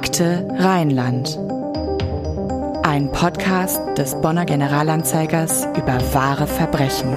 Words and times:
Akte 0.00 0.46
Rheinland. 0.56 1.36
Ein 2.84 3.10
Podcast 3.10 3.80
des 3.98 4.14
Bonner 4.20 4.44
Generalanzeigers 4.46 5.66
über 5.76 5.98
wahre 6.14 6.46
Verbrechen. 6.46 7.16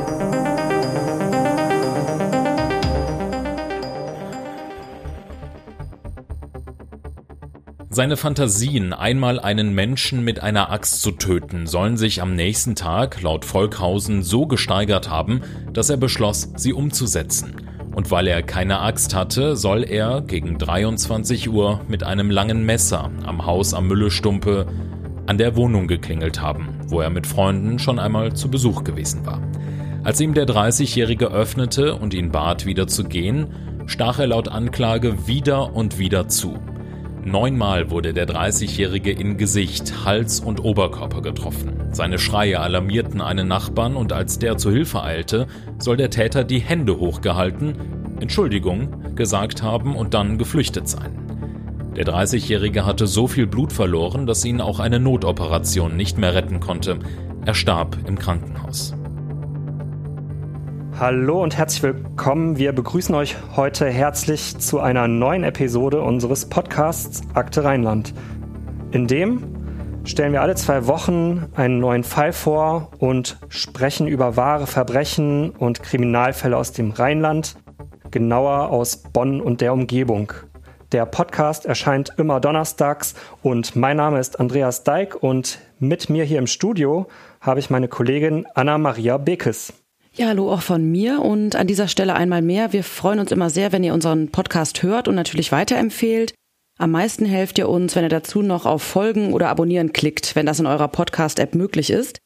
Seine 7.92 8.18
Fantasien, 8.18 8.94
einmal 8.94 9.40
einen 9.40 9.76
Menschen 9.76 10.24
mit 10.24 10.42
einer 10.42 10.72
Axt 10.72 11.04
zu 11.04 11.12
töten, 11.12 11.68
sollen 11.68 11.98
sich 11.98 12.20
am 12.20 12.34
nächsten 12.34 12.74
Tag 12.74 13.22
laut 13.22 13.46
Volkhausen 13.46 14.24
so 14.24 14.48
gesteigert 14.48 15.08
haben, 15.08 15.42
dass 15.72 15.92
er 15.92 15.98
beschloss, 15.98 16.50
sie 16.56 16.74
umzusetzen. 16.74 17.61
Und 17.94 18.10
weil 18.10 18.28
er 18.28 18.42
keine 18.42 18.80
Axt 18.80 19.14
hatte, 19.14 19.56
soll 19.56 19.84
er 19.84 20.22
gegen 20.22 20.58
23 20.58 21.50
Uhr 21.50 21.82
mit 21.88 22.04
einem 22.04 22.32
langen 22.32 22.66
Messer 22.66 23.12
am 23.26 23.46
Haus 23.46 23.74
am 23.74 23.88
Müllestumpe 23.88 24.66
an 25.28 25.38
der 25.38 25.56
Wohnung 25.56 25.88
geklingelt 25.88 26.42
haben, 26.42 26.70
wo 26.88 27.02
er 27.02 27.10
mit 27.10 27.28
Freunden 27.28 27.80
schon 27.80 28.00
einmal 28.00 28.34
zu 28.34 28.50
Besuch 28.50 28.84
gewesen 28.84 29.26
war. 29.26 29.42
Als 30.04 30.20
ihm 30.20 30.34
der 30.34 30.48
30-Jährige 30.48 31.28
öffnete 31.28 31.96
und 31.96 32.14
ihn 32.14 32.32
bat, 32.32 32.66
wieder 32.66 32.88
zu 32.88 33.04
gehen, 33.04 33.48
stach 33.86 34.20
er 34.20 34.28
laut 34.28 34.48
Anklage 34.48 35.28
wieder 35.28 35.76
und 35.76 36.00
wieder 36.00 36.28
zu. 36.28 36.60
Neunmal 37.24 37.92
wurde 37.92 38.14
der 38.14 38.28
30-Jährige 38.28 39.12
in 39.12 39.38
Gesicht, 39.38 40.06
Hals 40.06 40.40
und 40.40 40.64
Oberkörper 40.64 41.22
getroffen. 41.22 41.74
Seine 41.92 42.18
Schreie 42.18 42.60
alarmierten 42.60 43.22
einen 43.22 43.48
Nachbarn 43.48 43.96
und 43.96 44.12
als 44.12 44.40
der 44.40 44.58
zu 44.58 44.72
Hilfe 44.72 45.04
eilte, 45.04 45.46
soll 45.78 45.98
der 45.98 46.10
Täter 46.10 46.44
die 46.44 46.60
Hände 46.60 46.98
hochgehalten, 47.00 47.76
Entschuldigung 48.20 49.16
gesagt 49.16 49.62
haben 49.62 49.96
und 49.96 50.16
dann 50.16 50.40
geflüchtet 50.40 50.88
sein. 50.88 51.18
Der 51.96 52.06
30-Jährige 52.06 52.86
hatte 52.86 53.06
so 53.06 53.28
viel 53.28 53.46
Blut 53.46 53.72
verloren, 53.72 54.26
dass 54.26 54.44
ihn 54.44 54.60
auch 54.60 54.80
eine 54.80 55.00
Notoperation 55.00 55.96
nicht 55.96 56.18
mehr 56.18 56.34
retten 56.34 56.60
konnte. 56.60 56.98
Er 57.46 57.54
starb 57.54 57.98
im 58.08 58.18
Krankenhaus. 58.18 58.96
Hallo 61.02 61.42
und 61.42 61.58
herzlich 61.58 61.82
willkommen. 61.82 62.60
Wir 62.60 62.74
begrüßen 62.74 63.16
euch 63.16 63.36
heute 63.56 63.88
herzlich 63.90 64.60
zu 64.60 64.80
einer 64.80 65.08
neuen 65.08 65.44
Episode 65.44 66.00
unseres 66.04 66.48
Podcasts 66.48 67.24
Akte 67.34 67.64
Rheinland. 67.64 68.14
In 68.92 69.08
dem 69.08 69.42
stellen 70.04 70.32
wir 70.32 70.44
alle 70.44 70.54
zwei 70.54 70.86
Wochen 70.86 71.48
einen 71.56 71.80
neuen 71.80 72.04
Fall 72.04 72.34
vor 72.34 72.92
und 73.00 73.40
sprechen 73.50 74.06
über 74.06 74.38
wahre 74.38 74.68
Verbrechen 74.68 75.50
und 75.50 75.82
Kriminalfälle 75.82 76.56
aus 76.56 76.72
dem 76.72 76.92
Rheinland, 76.92 77.56
genauer 78.12 78.70
aus 78.70 78.98
Bonn 78.98 79.42
und 79.42 79.62
der 79.62 79.74
Umgebung. 79.74 80.34
Der 80.92 81.08
Podcast 81.08 81.66
erscheint 81.66 82.14
immer 82.18 82.40
donnerstags 82.40 83.16
und 83.42 83.76
mein 83.76 83.98
Name 83.98 84.20
ist 84.20 84.40
Andreas 84.40 84.84
Deik 84.84 85.16
und 85.16 85.58
mit 85.80 86.12
mir 86.12 86.26
hier 86.26 86.38
im 86.38 86.46
Studio 86.46 87.08
habe 87.40 87.60
ich 87.60 87.72
meine 87.72 87.88
Kollegin 87.88 88.46
Anna-Maria 88.54 89.18
Bekes. 89.18 89.74
Ja, 90.14 90.28
hallo 90.28 90.52
auch 90.52 90.62
von 90.62 90.92
mir 90.92 91.22
und 91.22 91.56
an 91.56 91.68
dieser 91.68 91.88
Stelle 91.88 92.16
einmal 92.16 92.42
mehr. 92.42 92.74
Wir 92.74 92.84
freuen 92.84 93.20
uns 93.20 93.32
immer 93.32 93.50
sehr, 93.50 93.72
wenn 93.72 93.84
ihr 93.84 93.94
unseren 93.94 94.28
Podcast 94.28 94.84
hört 94.84 95.08
und 95.08 95.16
natürlich 95.16 95.54
weiterempfehlt. 95.54 96.34
Am 96.78 96.92
meisten 96.92 97.24
helft 97.24 97.58
ihr 97.58 97.70
uns, 97.70 97.96
wenn 97.96 98.04
ihr 98.04 98.10
dazu 98.10 98.42
noch 98.42 98.66
auf 98.66 98.84
Folgen 98.84 99.32
oder 99.32 99.48
Abonnieren 99.48 99.94
klickt, 99.94 100.36
wenn 100.36 100.46
das 100.46 100.60
in 100.60 100.66
eurer 100.66 100.90
Podcast-App 100.90 101.56
möglich 101.56 101.92
ist. 101.92 102.20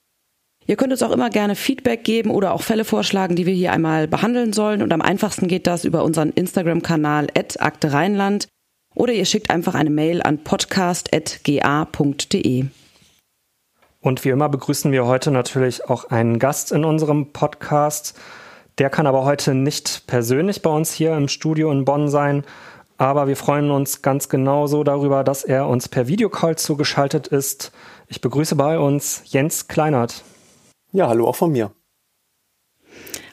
Ihr 0.66 0.78
könnt 0.78 0.94
uns 0.94 1.04
auch 1.04 1.12
immer 1.12 1.30
gerne 1.30 1.56
Feedback 1.56 2.04
geben 2.04 2.32
oder 2.32 2.56
auch 2.56 2.64
Fälle 2.64 2.86
vorschlagen, 2.86 3.36
die 3.36 3.46
wir 3.46 3.54
hier 3.54 3.72
einmal 3.72 4.08
behandeln 4.08 4.52
sollen. 4.52 4.82
Und 4.82 4.92
am 4.92 5.02
einfachsten 5.02 5.48
geht 5.48 5.68
das 5.68 5.86
über 5.86 6.04
unseren 6.04 6.32
Instagram-Kanal 6.32 7.28
Akte 7.60 7.94
Rheinland 7.94 8.48
oder 8.96 9.14
ihr 9.14 9.26
schickt 9.26 9.52
einfach 9.52 9.76
eine 9.76 9.92
Mail 9.92 10.24
an 10.24 10.44
podcast.ga.de. 10.44 12.66
Und 14.06 14.24
wie 14.24 14.30
immer 14.30 14.50
begrüßen 14.50 14.92
wir 14.92 15.08
heute 15.08 15.32
natürlich 15.32 15.90
auch 15.90 16.12
einen 16.12 16.38
Gast 16.38 16.72
in 16.72 16.86
unserem 16.86 17.34
Podcast. 17.34 18.14
Der 18.78 18.92
kann 18.92 19.08
aber 19.08 19.26
heute 19.26 19.56
nicht 19.56 20.04
persönlich 20.06 20.62
bei 20.62 20.70
uns 20.70 20.94
hier 20.94 21.18
im 21.18 21.28
Studio 21.28 21.72
in 21.72 21.86
Bonn 21.86 22.08
sein. 22.08 22.44
Aber 23.00 23.28
wir 23.28 23.36
freuen 23.36 23.72
uns 23.72 24.04
ganz 24.04 24.30
genauso 24.30 24.84
darüber, 24.84 25.24
dass 25.24 25.44
er 25.44 25.68
uns 25.68 25.90
per 25.90 26.08
Videocall 26.08 26.56
zugeschaltet 26.56 27.26
ist. 27.26 27.72
Ich 28.08 28.22
begrüße 28.22 28.56
bei 28.56 28.78
uns 28.78 29.24
Jens 29.26 29.68
Kleinert. 29.68 30.24
Ja, 30.92 31.08
hallo 31.08 31.28
auch 31.28 31.36
von 31.36 31.52
mir. 31.52 31.72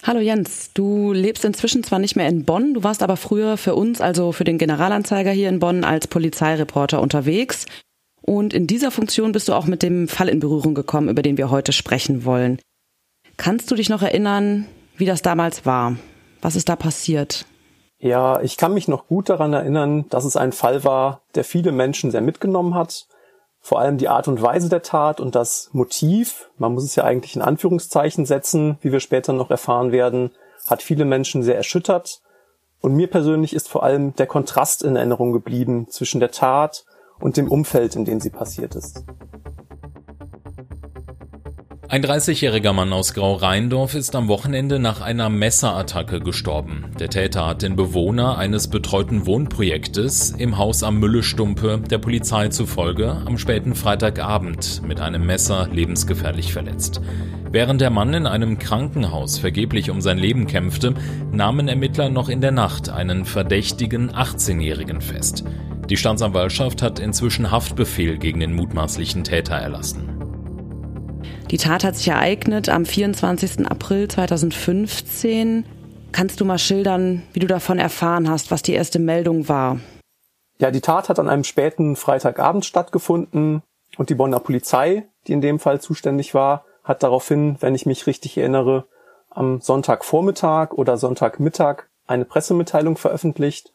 Hallo 0.04 0.20
Jens, 0.20 0.70
du 0.72 1.12
lebst 1.12 1.44
inzwischen 1.44 1.84
zwar 1.84 1.98
nicht 1.98 2.16
mehr 2.16 2.28
in 2.28 2.46
Bonn, 2.46 2.72
du 2.72 2.82
warst 2.82 3.02
aber 3.02 3.18
früher 3.18 3.58
für 3.58 3.74
uns, 3.74 4.00
also 4.00 4.32
für 4.32 4.44
den 4.44 4.56
Generalanzeiger 4.56 5.32
hier 5.32 5.50
in 5.50 5.58
Bonn, 5.58 5.84
als 5.84 6.06
Polizeireporter 6.06 7.02
unterwegs. 7.02 7.66
Und 8.22 8.54
in 8.54 8.66
dieser 8.66 8.90
Funktion 8.90 9.32
bist 9.32 9.48
du 9.48 9.52
auch 9.52 9.66
mit 9.66 9.82
dem 9.82 10.08
Fall 10.08 10.28
in 10.28 10.40
Berührung 10.40 10.74
gekommen, 10.74 11.08
über 11.08 11.22
den 11.22 11.36
wir 11.36 11.50
heute 11.50 11.72
sprechen 11.72 12.24
wollen. 12.24 12.58
Kannst 13.36 13.70
du 13.70 13.74
dich 13.74 13.88
noch 13.88 14.02
erinnern, 14.02 14.66
wie 14.96 15.06
das 15.06 15.22
damals 15.22 15.66
war? 15.66 15.96
Was 16.40 16.56
ist 16.56 16.68
da 16.68 16.76
passiert? 16.76 17.46
Ja, 17.98 18.40
ich 18.40 18.56
kann 18.56 18.74
mich 18.74 18.88
noch 18.88 19.06
gut 19.06 19.28
daran 19.28 19.52
erinnern, 19.52 20.06
dass 20.08 20.24
es 20.24 20.36
ein 20.36 20.52
Fall 20.52 20.84
war, 20.84 21.22
der 21.34 21.44
viele 21.44 21.72
Menschen 21.72 22.10
sehr 22.10 22.20
mitgenommen 22.20 22.74
hat. 22.74 23.06
Vor 23.60 23.78
allem 23.78 23.96
die 23.96 24.08
Art 24.08 24.26
und 24.26 24.42
Weise 24.42 24.68
der 24.68 24.82
Tat 24.82 25.20
und 25.20 25.36
das 25.36 25.70
Motiv, 25.72 26.50
man 26.58 26.74
muss 26.74 26.82
es 26.82 26.96
ja 26.96 27.04
eigentlich 27.04 27.36
in 27.36 27.42
Anführungszeichen 27.42 28.26
setzen, 28.26 28.76
wie 28.80 28.90
wir 28.90 28.98
später 28.98 29.32
noch 29.32 29.50
erfahren 29.50 29.92
werden, 29.92 30.32
hat 30.66 30.82
viele 30.82 31.04
Menschen 31.04 31.44
sehr 31.44 31.56
erschüttert. 31.56 32.22
Und 32.80 32.94
mir 32.94 33.06
persönlich 33.06 33.54
ist 33.54 33.68
vor 33.68 33.84
allem 33.84 34.16
der 34.16 34.26
Kontrast 34.26 34.82
in 34.82 34.96
Erinnerung 34.96 35.32
geblieben 35.32 35.86
zwischen 35.88 36.18
der 36.18 36.32
Tat 36.32 36.84
und 37.22 37.36
dem 37.36 37.48
Umfeld, 37.48 37.96
in 37.96 38.04
dem 38.04 38.20
sie 38.20 38.30
passiert 38.30 38.74
ist. 38.74 39.04
Ein 41.92 42.02
30-jähriger 42.02 42.72
Mann 42.72 42.90
aus 42.90 43.12
Grau-Rheindorf 43.12 43.94
ist 43.94 44.16
am 44.16 44.26
Wochenende 44.26 44.78
nach 44.78 45.02
einer 45.02 45.28
Messerattacke 45.28 46.20
gestorben. 46.20 46.86
Der 46.98 47.10
Täter 47.10 47.46
hat 47.46 47.60
den 47.60 47.76
Bewohner 47.76 48.38
eines 48.38 48.68
betreuten 48.68 49.26
Wohnprojektes 49.26 50.30
im 50.30 50.56
Haus 50.56 50.84
am 50.84 50.98
Müllestumpe 51.00 51.82
der 51.90 51.98
Polizei 51.98 52.48
zufolge 52.48 53.10
am 53.26 53.36
späten 53.36 53.74
Freitagabend 53.74 54.80
mit 54.88 55.00
einem 55.00 55.26
Messer 55.26 55.68
lebensgefährlich 55.70 56.54
verletzt. 56.54 57.02
Während 57.50 57.82
der 57.82 57.90
Mann 57.90 58.14
in 58.14 58.26
einem 58.26 58.58
Krankenhaus 58.58 59.36
vergeblich 59.38 59.90
um 59.90 60.00
sein 60.00 60.16
Leben 60.16 60.46
kämpfte, 60.46 60.94
nahmen 61.30 61.68
Ermittler 61.68 62.08
noch 62.08 62.30
in 62.30 62.40
der 62.40 62.52
Nacht 62.52 62.88
einen 62.88 63.26
verdächtigen 63.26 64.10
18-Jährigen 64.12 65.02
fest. 65.02 65.44
Die 65.92 65.98
Staatsanwaltschaft 65.98 66.80
hat 66.80 66.98
inzwischen 67.00 67.50
Haftbefehl 67.50 68.16
gegen 68.16 68.40
den 68.40 68.54
mutmaßlichen 68.54 69.24
Täter 69.24 69.56
erlassen. 69.56 70.08
Die 71.50 71.58
Tat 71.58 71.84
hat 71.84 71.96
sich 71.96 72.08
ereignet 72.08 72.70
am 72.70 72.86
24. 72.86 73.66
April 73.66 74.08
2015. 74.08 75.66
Kannst 76.10 76.40
du 76.40 76.46
mal 76.46 76.56
schildern, 76.56 77.24
wie 77.34 77.40
du 77.40 77.46
davon 77.46 77.78
erfahren 77.78 78.30
hast, 78.30 78.50
was 78.50 78.62
die 78.62 78.72
erste 78.72 79.00
Meldung 79.00 79.50
war? 79.50 79.80
Ja, 80.56 80.70
die 80.70 80.80
Tat 80.80 81.10
hat 81.10 81.18
an 81.18 81.28
einem 81.28 81.44
späten 81.44 81.94
Freitagabend 81.94 82.64
stattgefunden 82.64 83.60
und 83.98 84.08
die 84.08 84.14
Bonner 84.14 84.40
Polizei, 84.40 85.06
die 85.26 85.32
in 85.32 85.42
dem 85.42 85.58
Fall 85.58 85.82
zuständig 85.82 86.32
war, 86.32 86.64
hat 86.84 87.02
daraufhin, 87.02 87.58
wenn 87.60 87.74
ich 87.74 87.84
mich 87.84 88.06
richtig 88.06 88.38
erinnere, 88.38 88.86
am 89.28 89.60
Sonntagvormittag 89.60 90.70
oder 90.70 90.96
Sonntagmittag 90.96 91.82
eine 92.06 92.24
Pressemitteilung 92.24 92.96
veröffentlicht. 92.96 93.74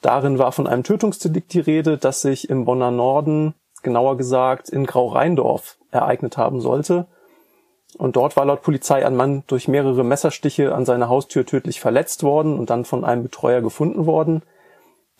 Darin 0.00 0.38
war 0.38 0.52
von 0.52 0.66
einem 0.66 0.84
Tötungsdelikt 0.84 1.52
die 1.52 1.60
Rede, 1.60 1.98
das 1.98 2.22
sich 2.22 2.48
im 2.48 2.64
Bonner 2.64 2.90
Norden, 2.90 3.54
genauer 3.82 4.16
gesagt 4.16 4.68
in 4.68 4.86
Grau-Rheindorf, 4.86 5.76
ereignet 5.90 6.36
haben 6.36 6.60
sollte. 6.60 7.06
Und 7.96 8.16
dort 8.16 8.36
war 8.36 8.44
laut 8.44 8.62
Polizei 8.62 9.04
ein 9.04 9.16
Mann 9.16 9.44
durch 9.46 9.66
mehrere 9.66 10.04
Messerstiche 10.04 10.74
an 10.74 10.84
seiner 10.84 11.08
Haustür 11.08 11.46
tödlich 11.46 11.80
verletzt 11.80 12.22
worden 12.22 12.58
und 12.58 12.70
dann 12.70 12.84
von 12.84 13.04
einem 13.04 13.22
Betreuer 13.22 13.60
gefunden 13.60 14.06
worden. 14.06 14.42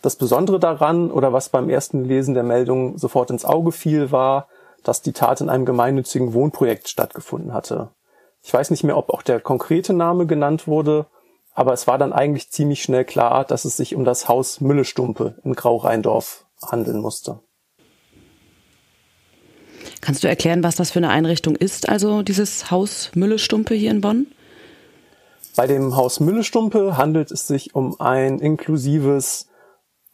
Das 0.01 0.15
Besondere 0.15 0.59
daran, 0.59 1.11
oder 1.11 1.33
was 1.33 1.49
beim 1.49 1.69
ersten 1.69 2.05
Lesen 2.05 2.33
der 2.33 2.43
Meldung 2.43 2.97
sofort 2.97 3.31
ins 3.31 3.43
Auge 3.43 3.71
fiel, 3.71 4.11
war, 4.11 4.47
dass 4.83 5.01
die 5.01 5.11
Tat 5.11 5.41
in 5.41 5.49
einem 5.49 5.65
gemeinnützigen 5.65 6.33
Wohnprojekt 6.33 6.87
stattgefunden 6.87 7.53
hatte. 7.53 7.89
Ich 8.41 8.53
weiß 8.53 8.71
nicht 8.71 8.83
mehr, 8.83 8.97
ob 8.97 9.09
auch 9.09 9.23
der 9.23 9.41
konkrete 9.41 9.93
Name 9.93 10.25
genannt 10.25 10.67
wurde, 10.67 11.07
aber 11.59 11.73
es 11.73 11.87
war 11.87 11.97
dann 11.97 12.13
eigentlich 12.13 12.51
ziemlich 12.51 12.81
schnell 12.81 13.03
klar, 13.03 13.43
dass 13.43 13.65
es 13.65 13.75
sich 13.75 13.93
um 13.93 14.05
das 14.05 14.29
Haus 14.29 14.61
Müllestumpe 14.61 15.35
in 15.43 15.55
Grau-Rheindorf 15.55 16.45
handeln 16.65 17.01
musste. 17.01 17.41
Kannst 19.99 20.23
du 20.23 20.29
erklären, 20.29 20.63
was 20.63 20.77
das 20.77 20.91
für 20.91 20.99
eine 20.99 21.09
Einrichtung 21.09 21.57
ist, 21.57 21.89
also 21.89 22.21
dieses 22.21 22.71
Haus 22.71 23.11
Müllestumpe 23.13 23.75
hier 23.75 23.91
in 23.91 23.99
Bonn? 23.99 24.27
Bei 25.57 25.67
dem 25.67 25.97
Haus 25.97 26.21
Müllestumpe 26.21 26.95
handelt 26.95 27.29
es 27.29 27.45
sich 27.47 27.75
um 27.75 27.99
ein 27.99 28.39
inklusives 28.39 29.49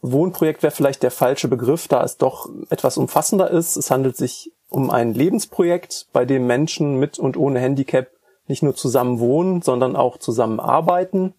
Wohnprojekt, 0.02 0.64
wäre 0.64 0.74
vielleicht 0.74 1.04
der 1.04 1.12
falsche 1.12 1.46
Begriff, 1.46 1.86
da 1.86 2.02
es 2.02 2.16
doch 2.16 2.48
etwas 2.70 2.96
umfassender 2.96 3.52
ist. 3.52 3.76
Es 3.76 3.92
handelt 3.92 4.16
sich 4.16 4.50
um 4.68 4.90
ein 4.90 5.14
Lebensprojekt, 5.14 6.08
bei 6.12 6.24
dem 6.24 6.48
Menschen 6.48 6.98
mit 6.98 7.20
und 7.20 7.36
ohne 7.36 7.60
Handicap 7.60 8.08
nicht 8.48 8.62
nur 8.62 8.74
zusammen 8.74 9.18
wohnen, 9.18 9.62
sondern 9.62 9.96
auch 9.96 10.18
zusammen 10.18 10.60
arbeiten. 10.60 11.34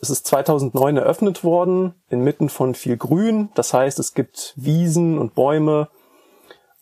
Es 0.00 0.10
ist 0.10 0.26
2009 0.26 0.96
eröffnet 0.96 1.44
worden, 1.44 1.94
inmitten 2.10 2.48
von 2.48 2.74
viel 2.74 2.96
Grün. 2.96 3.48
Das 3.54 3.72
heißt, 3.72 3.98
es 3.98 4.14
gibt 4.14 4.52
Wiesen 4.56 5.18
und 5.18 5.34
Bäume. 5.34 5.88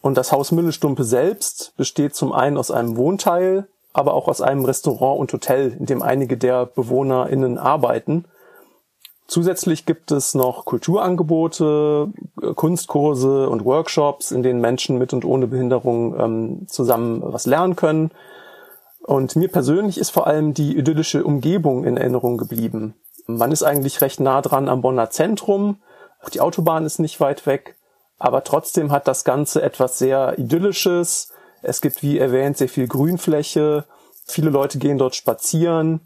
Und 0.00 0.16
das 0.16 0.32
Haus 0.32 0.50
Müllestumpe 0.50 1.04
selbst 1.04 1.74
besteht 1.76 2.14
zum 2.14 2.32
einen 2.32 2.56
aus 2.56 2.70
einem 2.70 2.96
Wohnteil, 2.96 3.68
aber 3.92 4.14
auch 4.14 4.26
aus 4.26 4.40
einem 4.40 4.64
Restaurant 4.64 5.20
und 5.20 5.32
Hotel, 5.32 5.76
in 5.78 5.86
dem 5.86 6.02
einige 6.02 6.36
der 6.36 6.66
BewohnerInnen 6.66 7.58
arbeiten. 7.58 8.24
Zusätzlich 9.28 9.86
gibt 9.86 10.10
es 10.10 10.34
noch 10.34 10.64
Kulturangebote, 10.64 12.08
Kunstkurse 12.54 13.48
und 13.48 13.64
Workshops, 13.64 14.32
in 14.32 14.42
denen 14.42 14.60
Menschen 14.60 14.98
mit 14.98 15.12
und 15.12 15.24
ohne 15.24 15.46
Behinderung 15.46 16.18
ähm, 16.18 16.66
zusammen 16.68 17.22
was 17.24 17.46
lernen 17.46 17.76
können. 17.76 18.10
Und 19.04 19.36
mir 19.36 19.48
persönlich 19.48 19.98
ist 19.98 20.10
vor 20.10 20.26
allem 20.26 20.54
die 20.54 20.76
idyllische 20.76 21.24
Umgebung 21.24 21.84
in 21.84 21.96
Erinnerung 21.96 22.38
geblieben. 22.38 22.94
Man 23.26 23.52
ist 23.52 23.62
eigentlich 23.62 24.00
recht 24.00 24.20
nah 24.20 24.42
dran 24.42 24.68
am 24.68 24.82
Bonner 24.82 25.10
Zentrum. 25.10 25.82
Auch 26.22 26.30
die 26.30 26.40
Autobahn 26.40 26.84
ist 26.84 26.98
nicht 26.98 27.20
weit 27.20 27.46
weg. 27.46 27.76
Aber 28.18 28.44
trotzdem 28.44 28.92
hat 28.92 29.08
das 29.08 29.24
Ganze 29.24 29.62
etwas 29.62 29.98
sehr 29.98 30.38
Idyllisches. 30.38 31.32
Es 31.62 31.80
gibt, 31.80 32.02
wie 32.02 32.18
erwähnt, 32.18 32.56
sehr 32.56 32.68
viel 32.68 32.86
Grünfläche. 32.86 33.84
Viele 34.24 34.50
Leute 34.50 34.78
gehen 34.78 34.98
dort 34.98 35.16
spazieren. 35.16 36.00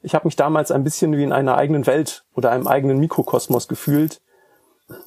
Ich 0.00 0.14
habe 0.14 0.26
mich 0.26 0.36
damals 0.36 0.70
ein 0.70 0.84
bisschen 0.84 1.16
wie 1.16 1.24
in 1.24 1.32
einer 1.32 1.56
eigenen 1.56 1.86
Welt 1.86 2.24
oder 2.34 2.50
einem 2.50 2.66
eigenen 2.66 2.98
Mikrokosmos 2.98 3.68
gefühlt. 3.68 4.20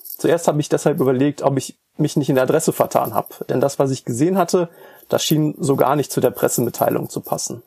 Zuerst 0.04 0.48
habe 0.48 0.60
ich 0.60 0.70
deshalb 0.70 1.00
überlegt, 1.00 1.42
ob 1.42 1.58
ich 1.58 1.80
mich 1.98 2.16
nicht 2.16 2.30
in 2.30 2.36
der 2.36 2.44
Adresse 2.44 2.74
vertan 2.74 3.14
habe. 3.14 3.30
Denn 3.50 3.62
das, 3.62 3.80
was 3.80 3.92
ich 3.92 4.06
gesehen 4.06 4.38
hatte, 4.38 4.70
das 5.12 5.24
schien 5.26 5.56
so 5.60 5.76
gar 5.76 5.96
nicht 5.96 6.12
zu 6.12 6.22
der 6.22 6.32
Pressemitteilung 6.32 7.10
zu 7.10 7.22
passen. 7.22 7.62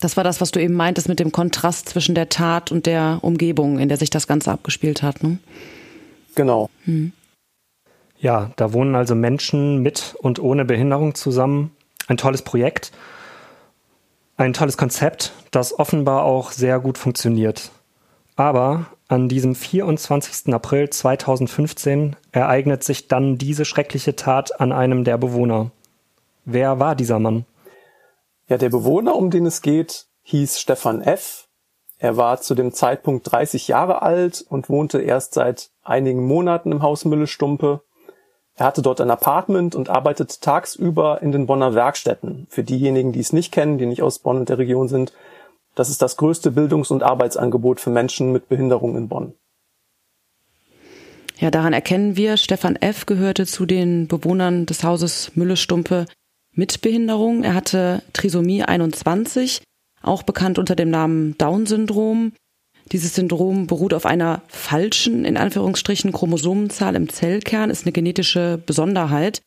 Das 0.00 0.16
war 0.16 0.24
das, 0.24 0.40
was 0.40 0.50
du 0.50 0.60
eben 0.60 0.74
meintest 0.74 1.08
mit 1.08 1.20
dem 1.20 1.32
Kontrast 1.32 1.88
zwischen 1.88 2.14
der 2.14 2.28
Tat 2.28 2.72
und 2.72 2.86
der 2.86 3.18
Umgebung, 3.22 3.78
in 3.78 3.88
der 3.88 3.98
sich 3.98 4.10
das 4.10 4.26
Ganze 4.26 4.50
abgespielt 4.50 5.02
hat. 5.02 5.22
Ne? 5.22 5.38
Genau. 6.34 6.70
Hm. 6.84 7.12
Ja, 8.18 8.50
da 8.56 8.72
wohnen 8.72 8.94
also 8.94 9.14
Menschen 9.14 9.78
mit 9.78 10.14
und 10.18 10.38
ohne 10.38 10.64
Behinderung 10.64 11.14
zusammen. 11.14 11.74
Ein 12.06 12.16
tolles 12.18 12.42
Projekt, 12.42 12.92
ein 14.36 14.52
tolles 14.52 14.76
Konzept, 14.76 15.32
das 15.50 15.78
offenbar 15.78 16.24
auch 16.24 16.50
sehr 16.52 16.80
gut 16.80 16.98
funktioniert. 16.98 17.70
Aber 18.36 18.86
an 19.08 19.28
diesem 19.28 19.54
24. 19.54 20.52
April 20.52 20.90
2015 20.90 22.16
ereignet 22.32 22.84
sich 22.84 23.08
dann 23.08 23.38
diese 23.38 23.64
schreckliche 23.64 24.16
Tat 24.16 24.60
an 24.60 24.72
einem 24.72 25.04
der 25.04 25.18
Bewohner. 25.18 25.70
Wer 26.44 26.78
war 26.78 26.94
dieser 26.94 27.18
Mann? 27.18 27.44
Ja, 28.48 28.58
der 28.58 28.70
Bewohner, 28.70 29.14
um 29.16 29.30
den 29.30 29.46
es 29.46 29.62
geht, 29.62 30.06
hieß 30.22 30.58
Stefan 30.58 31.02
F. 31.02 31.48
Er 31.98 32.16
war 32.16 32.40
zu 32.40 32.54
dem 32.54 32.72
Zeitpunkt 32.72 33.30
30 33.30 33.68
Jahre 33.68 34.02
alt 34.02 34.44
und 34.48 34.68
wohnte 34.68 35.00
erst 35.00 35.34
seit 35.34 35.70
einigen 35.82 36.26
Monaten 36.26 36.72
im 36.72 36.82
Haus 36.82 37.04
Müllestumpe. 37.04 37.82
Er 38.56 38.66
hatte 38.66 38.82
dort 38.82 39.00
ein 39.00 39.10
Apartment 39.10 39.74
und 39.74 39.90
arbeitete 39.90 40.40
tagsüber 40.40 41.20
in 41.22 41.30
den 41.30 41.46
Bonner 41.46 41.74
Werkstätten. 41.74 42.46
Für 42.48 42.64
diejenigen, 42.64 43.12
die 43.12 43.20
es 43.20 43.32
nicht 43.32 43.52
kennen, 43.52 43.78
die 43.78 43.86
nicht 43.86 44.02
aus 44.02 44.18
Bonn 44.18 44.38
und 44.38 44.48
der 44.48 44.58
Region 44.58 44.88
sind, 44.88 45.12
das 45.74 45.88
ist 45.88 46.02
das 46.02 46.16
größte 46.16 46.50
Bildungs- 46.50 46.90
und 46.90 47.02
Arbeitsangebot 47.02 47.80
für 47.80 47.90
Menschen 47.90 48.32
mit 48.32 48.48
Behinderung 48.48 48.96
in 48.96 49.08
Bonn. 49.08 49.34
Ja, 51.38 51.50
daran 51.50 51.72
erkennen 51.72 52.16
wir, 52.16 52.36
Stefan 52.36 52.76
F. 52.76 53.06
gehörte 53.06 53.46
zu 53.46 53.64
den 53.64 54.08
Bewohnern 54.08 54.66
des 54.66 54.84
Hauses 54.84 55.32
Müllestumpe 55.36 56.06
mit 56.60 56.82
Behinderung. 56.82 57.42
Er 57.42 57.54
hatte 57.54 58.02
Trisomie 58.12 58.62
21, 58.62 59.62
auch 60.02 60.22
bekannt 60.22 60.58
unter 60.58 60.76
dem 60.76 60.90
Namen 60.90 61.36
Down-Syndrom. 61.38 62.34
Dieses 62.92 63.14
Syndrom 63.14 63.66
beruht 63.66 63.94
auf 63.94 64.04
einer 64.04 64.42
falschen, 64.48 65.24
in 65.24 65.38
Anführungsstrichen, 65.38 66.12
Chromosomenzahl 66.12 66.96
im 66.96 67.08
Zellkern, 67.08 67.70
ist 67.70 67.86
eine 67.86 67.92
genetische 67.92 68.62
Besonderheit. 68.64 69.40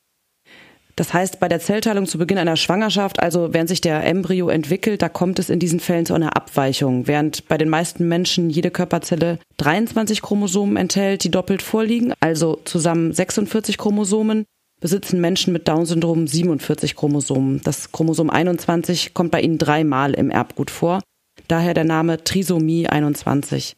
Das 0.95 1.13
heißt, 1.13 1.39
bei 1.39 1.47
der 1.47 1.59
Zellteilung 1.59 2.07
zu 2.07 2.17
Beginn 2.17 2.39
einer 2.39 2.55
Schwangerschaft, 2.55 3.19
also 3.19 3.53
während 3.53 3.69
sich 3.69 3.81
der 3.81 4.03
Embryo 4.03 4.49
entwickelt, 4.49 5.03
da 5.03 5.09
kommt 5.09 5.37
es 5.37 5.51
in 5.51 5.59
diesen 5.59 5.79
Fällen 5.79 6.07
zu 6.07 6.15
einer 6.15 6.35
Abweichung. 6.35 7.05
Während 7.05 7.47
bei 7.47 7.59
den 7.59 7.69
meisten 7.69 8.07
Menschen 8.07 8.49
jede 8.49 8.71
Körperzelle 8.71 9.37
23 9.57 10.23
Chromosomen 10.23 10.77
enthält, 10.77 11.23
die 11.23 11.31
doppelt 11.31 11.61
vorliegen, 11.61 12.13
also 12.19 12.59
zusammen 12.65 13.13
46 13.13 13.77
Chromosomen, 13.77 14.45
besitzen 14.83 15.21
Menschen 15.21 15.53
mit 15.53 15.69
Down-Syndrom 15.69 16.27
47 16.27 16.97
Chromosomen. 16.97 17.61
Das 17.63 17.93
Chromosom 17.93 18.29
21 18.29 19.13
kommt 19.13 19.31
bei 19.31 19.39
ihnen 19.39 19.57
dreimal 19.57 20.13
im 20.13 20.29
Erbgut 20.29 20.69
vor. 20.69 21.01
Daher 21.47 21.73
der 21.73 21.85
Name 21.85 22.25
Trisomie 22.25 22.87
21. 22.87 23.77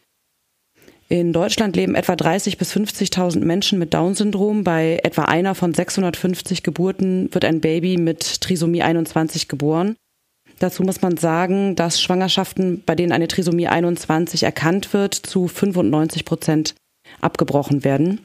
In 1.08 1.32
Deutschland 1.32 1.76
leben 1.76 1.94
etwa 1.94 2.16
30 2.16 2.58
bis 2.58 2.76
50.000 2.76 3.42
Menschen 3.46 3.78
mit 3.78 3.94
Down-Syndrom. 3.94 4.64
Bei 4.64 5.00
etwa 5.04 5.26
einer 5.26 5.54
von 5.54 5.76
650 5.76 6.64
Geburten 6.64 7.32
wird 7.32 7.46
ein 7.46 7.62
Baby 7.62 7.98
mit 7.98 8.42
Trisomie 8.42 8.82
21 8.82 9.48
geboren. 9.48 9.96
Dazu 10.58 10.82
muss 10.82 11.04
man 11.04 11.18
sagen, 11.18 11.76
dass 11.76 12.02
Schwangerschaften, 12.02 12.82
bei 12.84 12.96
denen 12.96 13.12
eine 13.12 13.28
Trisomie 13.28 13.68
21 13.68 14.42
erkannt 14.42 14.92
wird, 14.92 15.14
zu 15.14 15.48
95 15.48 16.26
Prozent 16.26 16.74
abgebrochen 17.22 17.84
werden. 17.84 18.22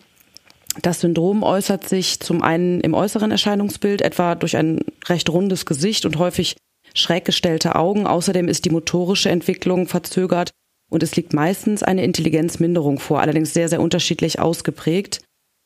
Das 0.83 1.01
Syndrom 1.01 1.43
äußert 1.43 1.89
sich 1.89 2.21
zum 2.21 2.43
einen 2.43 2.81
im 2.81 2.95
äußeren 2.95 3.31
Erscheinungsbild, 3.31 4.03
etwa 4.03 4.35
durch 4.35 4.57
ein 4.57 4.81
recht 5.07 5.29
rundes 5.29 5.67
Gesicht 5.67 6.07
und 6.07 6.19
häufig 6.19 6.57
schräg 6.95 7.25
gestellte 7.25 7.77
Augen. 7.77 8.07
Außerdem 8.07 8.49
ist 8.49 8.65
die 8.65 8.71
motorische 8.71 9.31
Entwicklung 9.31 9.89
verzögert 9.89 10.51
und 10.91 11.03
es 11.03 11.17
liegt 11.17 11.33
meistens 11.33 11.83
eine 11.83 12.05
Intelligenzminderung 12.05 12.99
vor, 12.99 13.21
allerdings 13.21 13.53
sehr, 13.53 13.69
sehr 13.69 13.81
unterschiedlich 13.81 14.39
ausgeprägt. 14.39 15.21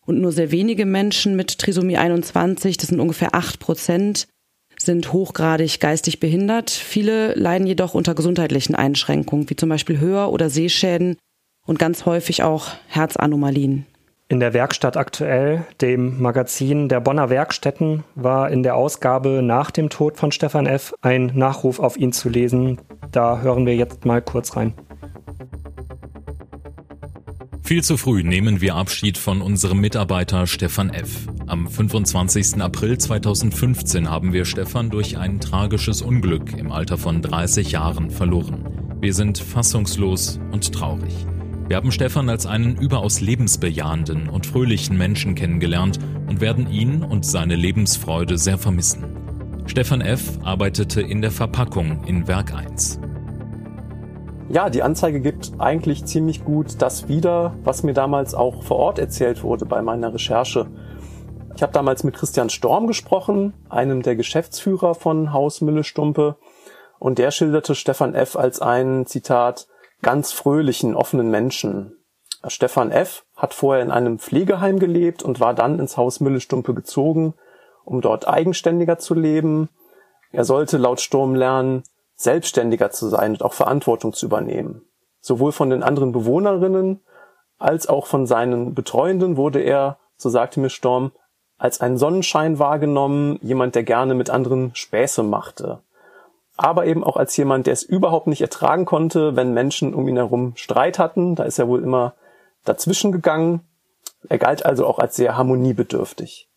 Und 0.07 0.21
nur 0.21 0.33
sehr 0.33 0.51
wenige 0.51 0.85
Menschen 0.85 1.35
mit 1.35 1.59
Trisomie 1.59 1.97
21, 1.97 2.77
das 2.77 2.91
sind 2.91 3.01
ungefähr 3.01 3.35
acht 3.35 3.59
Prozent, 3.59 4.27
sind 4.77 5.15
hochgradig 5.15 5.81
geistig 5.81 6.21
behindert. 6.21 6.71
Viele 6.71 7.35
leiden 7.35 7.67
jedoch 7.67 7.95
unter 7.95 8.15
gesundheitlichen 8.15 8.75
Einschränkungen, 8.75 9.49
wie 9.49 9.57
zum 9.57 9.71
Beispiel 9.71 9.99
Hör- 10.01 10.31
oder 10.31 10.51
Sehschäden 10.51 11.17
und 11.67 11.79
ganz 11.79 12.05
häufig 12.05 12.43
auch 12.43 12.69
Herzanomalien. 12.89 13.87
In 14.35 14.41
der 14.41 14.53
Werkstatt 14.53 14.97
aktuell, 14.97 15.65
dem 15.81 16.21
Magazin 16.21 16.89
der 16.89 16.99
Bonner 16.99 17.31
Werkstätten, 17.31 18.03
war 18.17 18.51
in 18.51 18.65
der 18.65 18.75
Ausgabe 18.75 19.43
nach 19.45 19.71
dem 19.71 19.91
Tod 19.91 20.17
von 20.17 20.33
Stefan 20.33 20.67
F. 20.67 20.93
ein 21.03 21.31
Nachruf 21.37 21.79
auf 21.79 21.97
ihn 21.97 22.11
zu 22.11 22.29
lesen. 22.29 22.81
Da 23.13 23.39
hören 23.43 23.65
wir 23.65 23.77
jetzt 23.77 24.05
mal 24.05 24.21
kurz 24.21 24.57
rein. 24.57 24.75
Viel 27.63 27.85
zu 27.85 27.97
früh 27.97 28.25
nehmen 28.25 28.61
wir 28.61 28.75
Abschied 28.75 29.19
von 29.19 29.41
unserem 29.41 29.79
Mitarbeiter 29.79 30.49
Stefan 30.49 30.91
F. 30.91 31.29
Am 31.47 31.69
25. 31.69 32.61
April 32.61 32.99
2015 32.99 34.11
haben 34.11 34.33
wir 34.33 34.47
Stefan 34.47 34.91
durch 34.91 35.17
ein 35.17 35.39
tragisches 35.39 36.03
Unglück 36.03 36.59
im 36.59 36.73
Alter 36.73 36.99
von 36.99 37.23
30 37.23 37.71
Jahren 37.71 38.11
verloren. 38.11 38.99
Wir 39.01 39.15
sind 39.15 39.39
fassungslos 39.39 40.41
und 40.51 40.73
traurig. 40.73 41.25
Wir 41.67 41.77
haben 41.77 41.93
Stefan 41.93 42.29
als 42.29 42.45
einen 42.45 42.77
überaus 42.77 43.23
lebensbejahenden 43.23 44.29
und 44.29 44.45
fröhlichen 44.47 44.99
Menschen 44.99 45.35
kennengelernt 45.35 45.99
und 46.29 46.43
werden 46.43 46.71
ihn 46.71 47.03
und 47.03 47.25
seine 47.25 47.57
Lebensfreude 47.57 48.37
sehr 48.37 48.59
vermissen. 48.59 49.65
Stefan 49.65 50.03
F. 50.03 50.39
arbeitete 50.43 51.01
in 51.01 51.23
der 51.23 51.31
Verpackung 51.31 52.05
in 52.05 52.29
Werk 52.29 52.53
1. 52.55 53.01
Ja, 54.51 54.69
die 54.69 54.83
Anzeige 54.83 55.23
gibt 55.23 55.53
eigentlich 55.59 56.05
ziemlich 56.05 56.45
gut 56.45 56.83
das 56.83 57.09
wieder, 57.09 57.57
was 57.65 57.83
mir 57.83 57.95
damals 57.95 58.35
auch 58.35 58.63
vor 58.63 58.77
Ort 58.77 58.99
erzählt 58.99 59.43
wurde 59.43 59.65
bei 59.65 59.81
meiner 59.81 60.13
Recherche. 60.13 60.67
Ich 61.57 61.63
habe 61.63 61.73
damals 61.73 62.05
mit 62.05 62.15
Christian 62.15 62.51
Storm 62.51 62.87
gesprochen, 62.87 63.55
einem 63.71 64.03
der 64.03 64.17
Geschäftsführer 64.17 64.95
von 64.95 65.33
Haus 65.33 65.63
Mülle-Stumpe, 65.63 66.37
und 66.99 67.19
der 67.19 67.31
schilderte 67.31 67.75
Stefan 67.75 68.15
F. 68.15 68.37
als 68.37 68.61
einen, 68.61 69.07
Zitat, 69.07 69.67
ganz 70.05 70.31
fröhlichen, 70.33 70.95
offenen 70.95 71.31
Menschen. 71.31 71.97
Stefan 72.47 72.93
F. 72.93 73.25
hat 73.35 73.55
vorher 73.55 73.83
in 73.83 73.91
einem 73.91 74.21
Pflegeheim 74.21 74.79
gelebt 74.79 75.23
und 75.23 75.41
war 75.41 75.55
dann 75.55 75.81
ins 75.81 75.97
Haus 75.97 76.21
Müllestumpe 76.21 76.75
gezogen, 76.75 77.35
um 77.85 78.01
dort 78.01 78.29
eigenständiger 78.29 78.99
zu 78.99 79.15
leben. 79.15 79.71
Er 80.31 80.45
sollte 80.45 80.77
laut 80.77 81.01
Sturm 81.01 81.35
lernen, 81.35 81.83
selbstständiger 82.17 82.91
zu 82.91 83.09
sein 83.09 83.33
und 83.33 83.43
auch 83.43 83.55
Verantwortung 83.55 84.13
zu 84.13 84.27
übernehmen. 84.27 84.83
Sowohl 85.21 85.53
von 85.53 85.71
den 85.71 85.83
anderen 85.83 86.13
Bewohnerinnen 86.13 87.01
als 87.59 87.89
auch 87.89 88.07
von 88.07 88.27
seinen 88.27 88.75
Betreuenden 88.75 89.37
wurde 89.37 89.61
er, 89.61 89.99
so 90.17 90.29
sagte 90.29 90.61
mir 90.61 90.71
Storm, 90.71 91.13
als 91.57 91.81
ein 91.81 91.97
Sonnenschein 91.97 92.59
wahrgenommen, 92.59 93.39
jemand, 93.41 93.75
der 93.75 93.85
gerne 93.85 94.15
mit 94.15 94.29
anderen 94.29 94.75
Späße 94.75 95.23
machte 95.23 95.81
aber 96.57 96.87
eben 96.87 97.03
auch 97.03 97.17
als 97.17 97.37
jemand, 97.37 97.67
der 97.67 97.73
es 97.73 97.83
überhaupt 97.83 98.27
nicht 98.27 98.41
ertragen 98.41 98.85
konnte, 98.85 99.37
wenn 99.37 99.55
Menschen 99.55 99.95
um 99.95 100.07
ihn 100.09 100.17
herum 100.17 100.53
Streit 100.57 100.99
hatten. 100.99 101.35
Da 101.35 101.45
ist 101.45 101.59
er 101.59 101.69
wohl 101.69 101.83
immer 101.83 102.15
dazwischen 102.65 103.13
gegangen. 103.13 103.61
Er 104.29 104.39
galt 104.39 104.65
also 104.65 104.87
auch 104.87 104.99
als 104.99 105.17
sehr 105.17 105.37
harmoniebedürftig. 105.37 106.49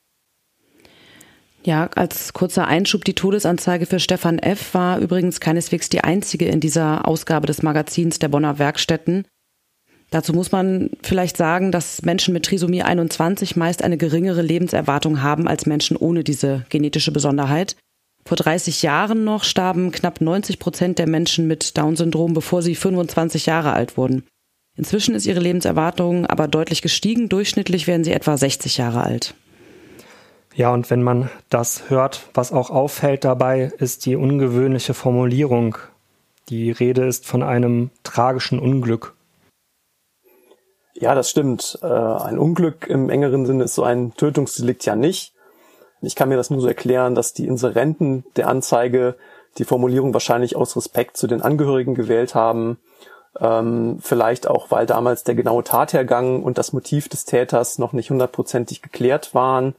Ja, 1.64 1.90
als 1.96 2.32
kurzer 2.32 2.68
Einschub, 2.68 3.04
die 3.04 3.16
Todesanzeige 3.16 3.86
für 3.86 4.00
Stefan 4.00 4.40
F. 4.40 4.74
war 4.74 5.00
übrigens 5.00 5.40
keineswegs 5.42 5.90
die 5.90 6.02
einzige 6.02 6.46
in 6.46 6.62
dieser 6.62 7.06
Ausgabe 7.08 7.48
des 7.48 7.62
Magazins 7.62 8.20
der 8.20 8.30
Bonner 8.30 8.58
Werkstätten. 8.58 9.26
Dazu 10.10 10.32
muss 10.32 10.54
man 10.54 10.92
vielleicht 11.04 11.36
sagen, 11.36 11.74
dass 11.74 12.04
Menschen 12.04 12.34
mit 12.34 12.46
Trisomie 12.46 12.84
21 12.84 13.58
meist 13.58 13.84
eine 13.84 13.98
geringere 13.98 14.42
Lebenserwartung 14.42 15.22
haben 15.22 15.50
als 15.50 15.66
Menschen 15.66 15.98
ohne 15.98 16.24
diese 16.24 16.64
genetische 16.70 17.12
Besonderheit. 17.12 17.76
Vor 18.28 18.36
30 18.36 18.82
Jahren 18.82 19.24
noch 19.24 19.46
starben 19.46 19.94
knapp 19.94 20.20
90 20.20 20.60
Prozent 20.60 21.00
der 21.00 21.08
Menschen 21.08 21.48
mit 21.48 21.78
Down-Syndrom, 21.78 22.34
bevor 22.34 22.62
sie 22.62 22.76
25 22.76 23.46
Jahre 23.46 23.72
alt 23.72 23.96
wurden. 23.96 24.28
Inzwischen 24.76 25.16
ist 25.16 25.26
ihre 25.26 25.40
Lebenserwartung 25.40 26.26
aber 26.26 26.50
deutlich 26.50 26.82
gestiegen. 26.82 27.30
Durchschnittlich 27.30 27.88
werden 27.88 28.04
sie 28.04 28.12
etwa 28.12 28.36
60 28.36 28.76
Jahre 28.76 29.02
alt. 29.02 29.34
Ja, 30.54 30.74
und 30.74 30.90
wenn 30.90 31.04
man 31.04 31.30
das 31.48 31.90
hört, 31.90 32.28
was 32.34 32.52
auch 32.52 32.70
auffällt 32.70 33.24
dabei, 33.24 33.72
ist 33.78 34.06
die 34.06 34.18
ungewöhnliche 34.18 34.94
Formulierung. 34.94 35.78
Die 36.50 36.72
Rede 36.72 37.06
ist 37.06 37.26
von 37.26 37.44
einem 37.44 37.92
tragischen 38.04 38.60
Unglück. 38.60 39.16
Ja, 40.96 41.16
das 41.16 41.30
stimmt. 41.30 41.80
Äh, 41.82 41.86
ein 41.86 42.38
Unglück 42.38 42.88
im 42.88 43.10
engeren 43.10 43.46
Sinne 43.46 43.64
ist 43.64 43.76
so 43.76 43.84
ein 43.84 44.14
Tötungsdelikt 44.16 44.84
ja 44.84 44.98
nicht. 44.98 45.32
Ich 46.02 46.16
kann 46.16 46.30
mir 46.30 46.38
das 46.38 46.50
nur 46.50 46.62
so 46.62 46.68
erklären, 46.68 47.16
dass 47.16 47.34
die 47.34 47.48
Inserenten 47.48 48.26
der 48.36 48.48
Anzeige 48.48 49.16
die 49.58 49.66
Formulierung 49.66 50.14
wahrscheinlich 50.14 50.56
aus 50.56 50.76
Respekt 50.76 51.18
zu 51.18 51.28
den 51.28 51.42
Angehörigen 51.42 51.96
gewählt 51.96 52.36
haben. 52.36 52.78
Ähm, 53.40 53.98
vielleicht 54.02 54.48
auch, 54.48 54.72
weil 54.72 54.86
damals 54.86 55.24
der 55.24 55.36
genaue 55.36 55.64
Tathergang 55.64 56.44
und 56.44 56.58
das 56.58 56.74
Motiv 56.74 57.10
des 57.10 57.26
Täters 57.26 57.78
noch 57.78 57.94
nicht 57.94 58.10
hundertprozentig 58.10 58.82
geklärt 58.82 59.34
waren, 59.34 59.76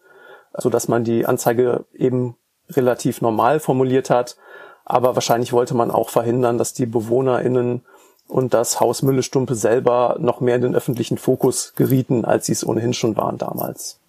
so 0.57 0.71
dass 0.71 0.89
man 0.89 1.05
die 1.05 1.27
Anzeige 1.27 1.85
eben 1.95 2.37
relativ 2.71 3.21
normal 3.21 3.61
formuliert 3.61 4.11
hat. 4.11 4.37
Aber 4.85 5.15
wahrscheinlich 5.15 5.53
wollte 5.53 5.75
man 5.75 5.91
auch 5.91 6.09
verhindern, 6.09 6.59
dass 6.59 6.73
die 6.73 6.87
BewohnerInnen 6.87 7.83
und 8.27 8.55
das 8.55 8.81
Haus 8.81 9.03
Müllestumpe 9.03 9.55
selber 9.55 10.17
noch 10.19 10.41
mehr 10.41 10.57
in 10.57 10.63
den 10.63 10.75
öffentlichen 10.75 11.19
Fokus 11.19 11.73
gerieten, 11.75 12.25
als 12.25 12.47
sie 12.47 12.53
es 12.53 12.67
ohnehin 12.67 12.95
schon 12.95 13.17
waren 13.17 13.39
damals. 13.39 14.01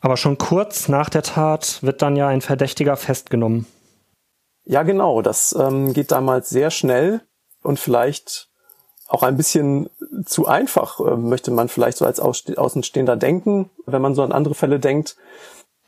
Aber 0.00 0.16
schon 0.16 0.38
kurz 0.38 0.88
nach 0.88 1.10
der 1.10 1.22
Tat 1.22 1.82
wird 1.82 2.02
dann 2.02 2.16
ja 2.16 2.28
ein 2.28 2.40
Verdächtiger 2.40 2.96
festgenommen. 2.96 3.66
Ja, 4.64 4.82
genau. 4.82 5.22
Das 5.22 5.54
ähm, 5.58 5.92
geht 5.92 6.10
damals 6.10 6.48
sehr 6.48 6.70
schnell 6.70 7.22
und 7.62 7.78
vielleicht 7.78 8.48
auch 9.08 9.22
ein 9.22 9.36
bisschen 9.36 9.90
zu 10.24 10.46
einfach, 10.46 11.00
äh, 11.00 11.16
möchte 11.16 11.50
man 11.50 11.68
vielleicht 11.68 11.98
so 11.98 12.06
als 12.06 12.20
Außenstehender 12.20 13.16
denken, 13.16 13.70
wenn 13.86 14.00
man 14.00 14.14
so 14.14 14.22
an 14.22 14.32
andere 14.32 14.54
Fälle 14.54 14.78
denkt. 14.78 15.16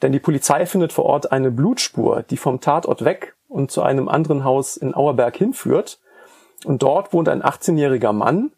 Denn 0.02 0.12
die 0.12 0.18
Polizei 0.18 0.66
findet 0.66 0.92
vor 0.92 1.04
Ort 1.04 1.30
eine 1.30 1.52
Blutspur, 1.52 2.24
die 2.24 2.36
vom 2.36 2.60
Tatort 2.60 3.04
weg 3.04 3.36
und 3.48 3.70
zu 3.70 3.82
einem 3.82 4.08
anderen 4.08 4.42
Haus 4.42 4.76
in 4.76 4.94
Auerberg 4.94 5.36
hinführt. 5.36 6.00
Und 6.64 6.82
dort 6.82 7.12
wohnt 7.12 7.28
ein 7.28 7.42
18-jähriger 7.42 8.12
Mann, 8.12 8.52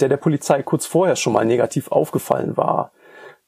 der 0.00 0.08
der 0.08 0.16
Polizei 0.16 0.62
kurz 0.62 0.86
vorher 0.86 1.16
schon 1.16 1.34
mal 1.34 1.44
negativ 1.44 1.92
aufgefallen 1.92 2.56
war. 2.56 2.92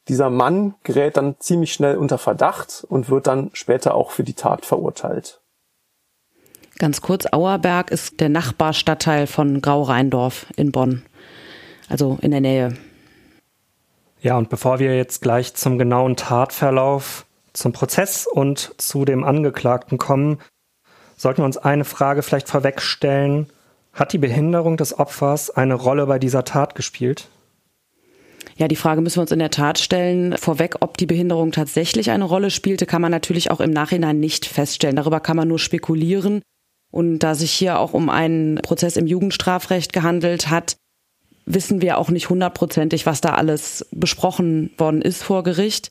Dieser 0.09 0.31
Mann 0.31 0.75
gerät 0.83 1.17
dann 1.17 1.37
ziemlich 1.39 1.73
schnell 1.73 1.97
unter 1.97 2.19
Verdacht 2.19 2.85
und 2.89 3.11
wird 3.11 3.27
dann 3.27 3.51
später 3.53 3.95
auch 3.95 4.11
für 4.11 4.25
die 4.25 4.35
Tat 4.35 4.65
verurteilt. 4.67 5.41
Ganz 6.79 7.03
kurz, 7.03 7.27
Auerberg 7.31 7.91
ist 7.91 8.21
der 8.21 8.31
Nachbarstadtteil 8.31 9.27
von 9.27 9.61
Grau-Rheindorf 9.61 10.47
in 10.57 10.73
Bonn, 10.73 11.03
also 11.91 12.19
in 12.23 12.31
der 12.31 12.41
Nähe. 12.41 12.75
Ja, 14.23 14.37
und 14.37 14.49
bevor 14.49 14.79
wir 14.79 14.97
jetzt 14.97 15.21
gleich 15.21 15.55
zum 15.55 15.79
genauen 15.79 16.17
Tatverlauf, 16.17 17.27
zum 17.53 17.73
Prozess 17.73 18.27
und 18.27 18.75
zu 18.79 19.05
dem 19.05 19.25
Angeklagten 19.25 19.99
kommen, 19.99 20.39
sollten 21.17 21.43
wir 21.43 21.47
uns 21.47 21.59
eine 21.59 21.85
Frage 21.85 22.23
vielleicht 22.23 22.49
vorwegstellen. 22.49 23.51
Hat 23.93 24.13
die 24.13 24.19
Behinderung 24.19 24.77
des 24.77 24.99
Opfers 24.99 25.51
eine 25.51 25.75
Rolle 25.75 26.07
bei 26.07 26.19
dieser 26.19 26.45
Tat 26.45 26.75
gespielt? 26.75 27.29
Ja, 28.57 28.69
die 28.69 28.77
Frage 28.77 29.01
müssen 29.01 29.17
wir 29.17 29.23
uns 29.23 29.33
in 29.33 29.39
der 29.39 29.51
Tat 29.51 29.79
stellen. 29.79 30.37
Vorweg, 30.37 30.77
ob 30.81 30.97
die 30.97 31.07
Behinderung 31.07 31.53
tatsächlich 31.53 32.11
eine 32.11 32.25
Rolle 32.25 32.51
spielte, 32.51 32.87
kann 32.87 33.03
man 33.03 33.11
natürlich 33.11 33.51
auch 33.51 33.61
im 33.61 33.71
Nachhinein 33.71 34.21
nicht 34.21 34.47
feststellen. 34.47 34.97
Darüber 34.97 35.21
kann 35.21 35.37
man 35.37 35.49
nur 35.49 35.59
spekulieren. 35.59 36.43
Und 36.93 37.21
da 37.21 37.35
sich 37.35 37.53
hier 37.53 37.79
auch 37.79 37.95
um 37.95 38.11
einen 38.11 38.57
Prozess 38.57 38.97
im 38.97 39.07
Jugendstrafrecht 39.07 39.93
gehandelt 39.93 40.51
hat, 40.51 40.77
wissen 41.47 41.81
wir 41.81 41.99
auch 41.99 42.11
nicht 42.11 42.29
hundertprozentig, 42.29 43.07
was 43.07 43.21
da 43.21 43.35
alles 43.35 43.87
besprochen 43.93 44.71
worden 44.77 45.03
ist 45.03 45.23
vor 45.23 45.43
Gericht. 45.43 45.91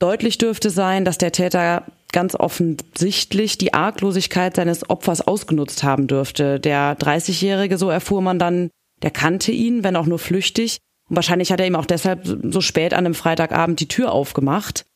Deutlich 0.00 0.38
dürfte 0.38 0.70
sein, 0.70 1.04
dass 1.04 1.18
der 1.18 1.32
Täter 1.32 1.84
ganz 2.12 2.34
offensichtlich 2.34 3.56
die 3.56 3.72
Arglosigkeit 3.72 4.56
seines 4.56 4.88
Opfers 4.90 5.20
ausgenutzt 5.20 5.82
haben 5.82 6.08
dürfte. 6.08 6.60
Der 6.60 6.98
30-Jährige, 6.98 7.78
so 7.78 7.88
erfuhr 7.88 8.20
man 8.20 8.38
dann, 8.38 8.70
der 9.02 9.10
kannte 9.10 9.52
ihn, 9.52 9.84
wenn 9.84 9.96
auch 9.96 10.06
nur 10.06 10.18
flüchtig. 10.18 10.78
Und 11.12 11.16
wahrscheinlich 11.16 11.52
hat 11.52 11.60
er 11.60 11.66
ihm 11.66 11.76
auch 11.76 11.84
deshalb 11.84 12.22
so 12.24 12.62
spät 12.62 12.94
an 12.94 13.04
einem 13.04 13.14
Freitagabend 13.14 13.78
die 13.80 13.86
Tür 13.86 14.12
aufgemacht. 14.12 14.86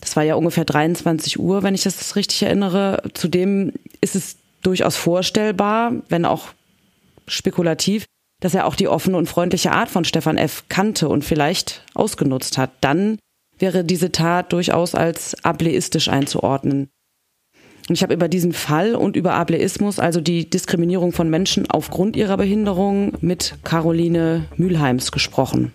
Das 0.00 0.16
war 0.16 0.22
ja 0.22 0.34
ungefähr 0.34 0.64
23 0.64 1.38
Uhr, 1.38 1.62
wenn 1.62 1.74
ich 1.74 1.82
das 1.82 2.16
richtig 2.16 2.44
erinnere. 2.44 3.02
Zudem 3.12 3.74
ist 4.00 4.16
es 4.16 4.38
durchaus 4.62 4.96
vorstellbar, 4.96 5.92
wenn 6.08 6.24
auch 6.24 6.54
spekulativ, 7.28 8.06
dass 8.40 8.54
er 8.54 8.66
auch 8.66 8.74
die 8.74 8.88
offene 8.88 9.18
und 9.18 9.28
freundliche 9.28 9.72
Art 9.72 9.90
von 9.90 10.06
Stefan 10.06 10.38
F. 10.38 10.64
kannte 10.70 11.10
und 11.10 11.26
vielleicht 11.26 11.84
ausgenutzt 11.92 12.56
hat. 12.56 12.70
Dann 12.80 13.18
wäre 13.58 13.84
diese 13.84 14.12
Tat 14.12 14.54
durchaus 14.54 14.94
als 14.94 15.44
ableistisch 15.44 16.08
einzuordnen. 16.08 16.88
Ich 17.92 18.04
habe 18.04 18.14
über 18.14 18.28
diesen 18.28 18.52
Fall 18.52 18.94
und 18.94 19.16
über 19.16 19.34
Ableismus, 19.34 19.98
also 19.98 20.20
die 20.20 20.48
Diskriminierung 20.48 21.12
von 21.12 21.28
Menschen 21.28 21.68
aufgrund 21.68 22.14
ihrer 22.14 22.36
Behinderung, 22.36 23.12
mit 23.20 23.56
Caroline 23.64 24.44
Mülheims 24.56 25.10
gesprochen. 25.10 25.72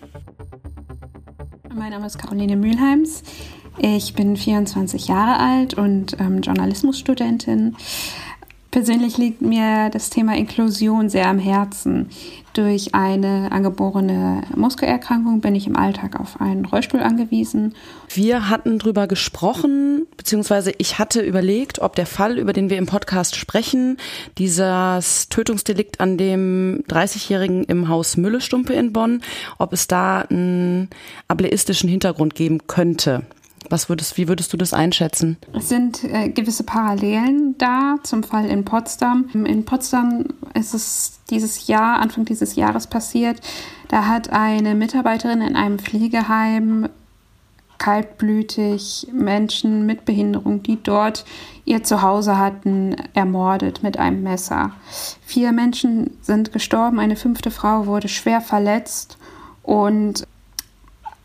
Mein 1.74 1.90
Name 1.90 2.06
ist 2.06 2.18
Caroline 2.18 2.56
Mülheims. 2.56 3.22
Ich 3.78 4.14
bin 4.14 4.36
24 4.36 5.08
Jahre 5.08 5.38
alt 5.38 5.74
und 5.74 6.16
ähm, 6.18 6.40
Journalismusstudentin. 6.40 7.76
Persönlich 8.70 9.18
liegt 9.18 9.42
mir 9.42 9.90
das 9.90 10.08
Thema 10.08 10.36
Inklusion 10.36 11.10
sehr 11.10 11.28
am 11.28 11.38
Herzen. 11.38 12.08
Durch 12.56 12.94
eine 12.94 13.52
angeborene 13.52 14.40
Muskelerkrankung 14.56 15.42
bin 15.42 15.54
ich 15.54 15.66
im 15.66 15.76
Alltag 15.76 16.18
auf 16.18 16.40
einen 16.40 16.64
Rollstuhl 16.64 17.00
angewiesen. 17.00 17.74
Wir 18.08 18.48
hatten 18.48 18.78
drüber 18.78 19.06
gesprochen, 19.06 20.06
beziehungsweise 20.16 20.72
ich 20.78 20.98
hatte 20.98 21.20
überlegt, 21.20 21.80
ob 21.80 21.96
der 21.96 22.06
Fall, 22.06 22.38
über 22.38 22.54
den 22.54 22.70
wir 22.70 22.78
im 22.78 22.86
Podcast 22.86 23.36
sprechen, 23.36 23.98
dieses 24.38 25.28
Tötungsdelikt 25.28 26.00
an 26.00 26.16
dem 26.16 26.82
30-Jährigen 26.88 27.64
im 27.64 27.90
Haus 27.90 28.16
Müllestumpe 28.16 28.72
in 28.72 28.94
Bonn, 28.94 29.20
ob 29.58 29.74
es 29.74 29.86
da 29.86 30.20
einen 30.20 30.88
ableistischen 31.28 31.90
Hintergrund 31.90 32.34
geben 32.34 32.66
könnte. 32.66 33.26
Was 33.70 33.88
würdest, 33.88 34.16
wie 34.16 34.28
würdest 34.28 34.52
du 34.52 34.56
das 34.56 34.72
einschätzen? 34.72 35.36
Es 35.52 35.68
sind 35.68 36.04
äh, 36.04 36.28
gewisse 36.28 36.64
Parallelen 36.64 37.56
da 37.58 37.96
zum 38.02 38.22
Fall 38.22 38.46
in 38.46 38.64
Potsdam. 38.64 39.28
In 39.32 39.64
Potsdam 39.64 40.24
ist 40.54 40.74
es 40.74 41.18
dieses 41.30 41.66
Jahr, 41.66 42.00
Anfang 42.00 42.24
dieses 42.24 42.56
Jahres 42.56 42.86
passiert. 42.86 43.40
Da 43.88 44.06
hat 44.06 44.30
eine 44.30 44.74
Mitarbeiterin 44.74 45.40
in 45.40 45.56
einem 45.56 45.78
Pflegeheim 45.78 46.88
kaltblütig 47.78 49.08
Menschen 49.12 49.86
mit 49.86 50.04
Behinderung, 50.04 50.62
die 50.62 50.82
dort 50.82 51.24
ihr 51.64 51.82
Zuhause 51.82 52.38
hatten, 52.38 52.96
ermordet 53.14 53.82
mit 53.82 53.98
einem 53.98 54.22
Messer. 54.22 54.72
Vier 55.24 55.52
Menschen 55.52 56.16
sind 56.22 56.52
gestorben, 56.52 56.98
eine 56.98 57.16
fünfte 57.16 57.50
Frau 57.50 57.86
wurde 57.86 58.08
schwer 58.08 58.40
verletzt 58.40 59.18
und 59.62 60.26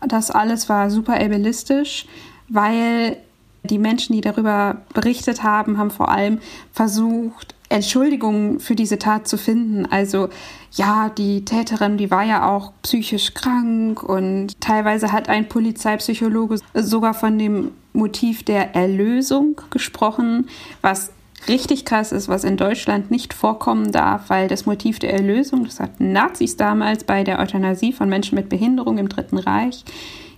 das 0.06 0.30
alles 0.30 0.68
war 0.68 0.90
super 0.90 1.14
ableistisch 1.14 2.06
weil 2.52 3.16
die 3.64 3.78
Menschen, 3.78 4.14
die 4.14 4.20
darüber 4.20 4.82
berichtet 4.92 5.42
haben, 5.42 5.78
haben 5.78 5.90
vor 5.90 6.08
allem 6.08 6.38
versucht, 6.72 7.54
Entschuldigungen 7.68 8.60
für 8.60 8.74
diese 8.74 8.98
Tat 8.98 9.26
zu 9.26 9.38
finden. 9.38 9.86
Also 9.86 10.28
ja, 10.72 11.08
die 11.08 11.44
Täterin, 11.44 11.96
die 11.96 12.10
war 12.10 12.22
ja 12.22 12.48
auch 12.48 12.72
psychisch 12.82 13.34
krank 13.34 14.02
und 14.02 14.60
teilweise 14.60 15.10
hat 15.12 15.28
ein 15.28 15.48
Polizeipsychologe 15.48 16.58
sogar 16.74 17.14
von 17.14 17.38
dem 17.38 17.72
Motiv 17.94 18.42
der 18.42 18.74
Erlösung 18.74 19.60
gesprochen, 19.70 20.48
was 20.82 21.12
richtig 21.48 21.84
krass 21.84 22.12
ist, 22.12 22.28
was 22.28 22.44
in 22.44 22.56
Deutschland 22.56 23.10
nicht 23.10 23.34
vorkommen 23.34 23.90
darf, 23.90 24.28
weil 24.28 24.48
das 24.48 24.66
Motiv 24.66 24.98
der 24.98 25.12
Erlösung, 25.12 25.64
das 25.64 25.80
hatten 25.80 26.12
Nazis 26.12 26.56
damals 26.56 27.04
bei 27.04 27.24
der 27.24 27.40
Euthanasie 27.40 27.92
von 27.92 28.08
Menschen 28.08 28.36
mit 28.36 28.48
Behinderung 28.48 28.98
im 28.98 29.08
Dritten 29.08 29.38
Reich, 29.38 29.84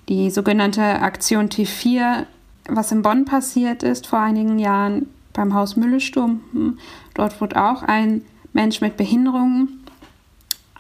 die 0.09 0.31
sogenannte 0.31 0.83
Aktion 0.83 1.49
T4, 1.49 2.27
was 2.69 2.93
in 2.93 3.03
Bonn 3.03 3.25
passiert 3.25 3.83
ist 3.83 4.07
vor 4.07 4.19
einigen 4.21 4.59
Jahren 4.59 5.07
beim 5.33 5.55
Haus 5.55 5.77
Müllesturm. 5.77 6.79
Dort 7.15 7.41
wurde 7.41 7.63
auch 7.63 7.83
ein 7.83 8.23
Mensch 8.53 8.81
mit 8.81 8.97
Behinderung, 8.97 9.69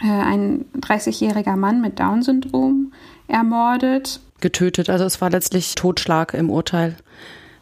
äh, 0.00 0.08
ein 0.08 0.64
30-jähriger 0.78 1.56
Mann 1.56 1.80
mit 1.80 1.98
Down-Syndrom, 1.98 2.92
ermordet. 3.26 4.20
Getötet, 4.40 4.90
also 4.90 5.04
es 5.04 5.20
war 5.20 5.30
letztlich 5.30 5.74
Totschlag 5.74 6.34
im 6.34 6.50
Urteil. 6.50 6.96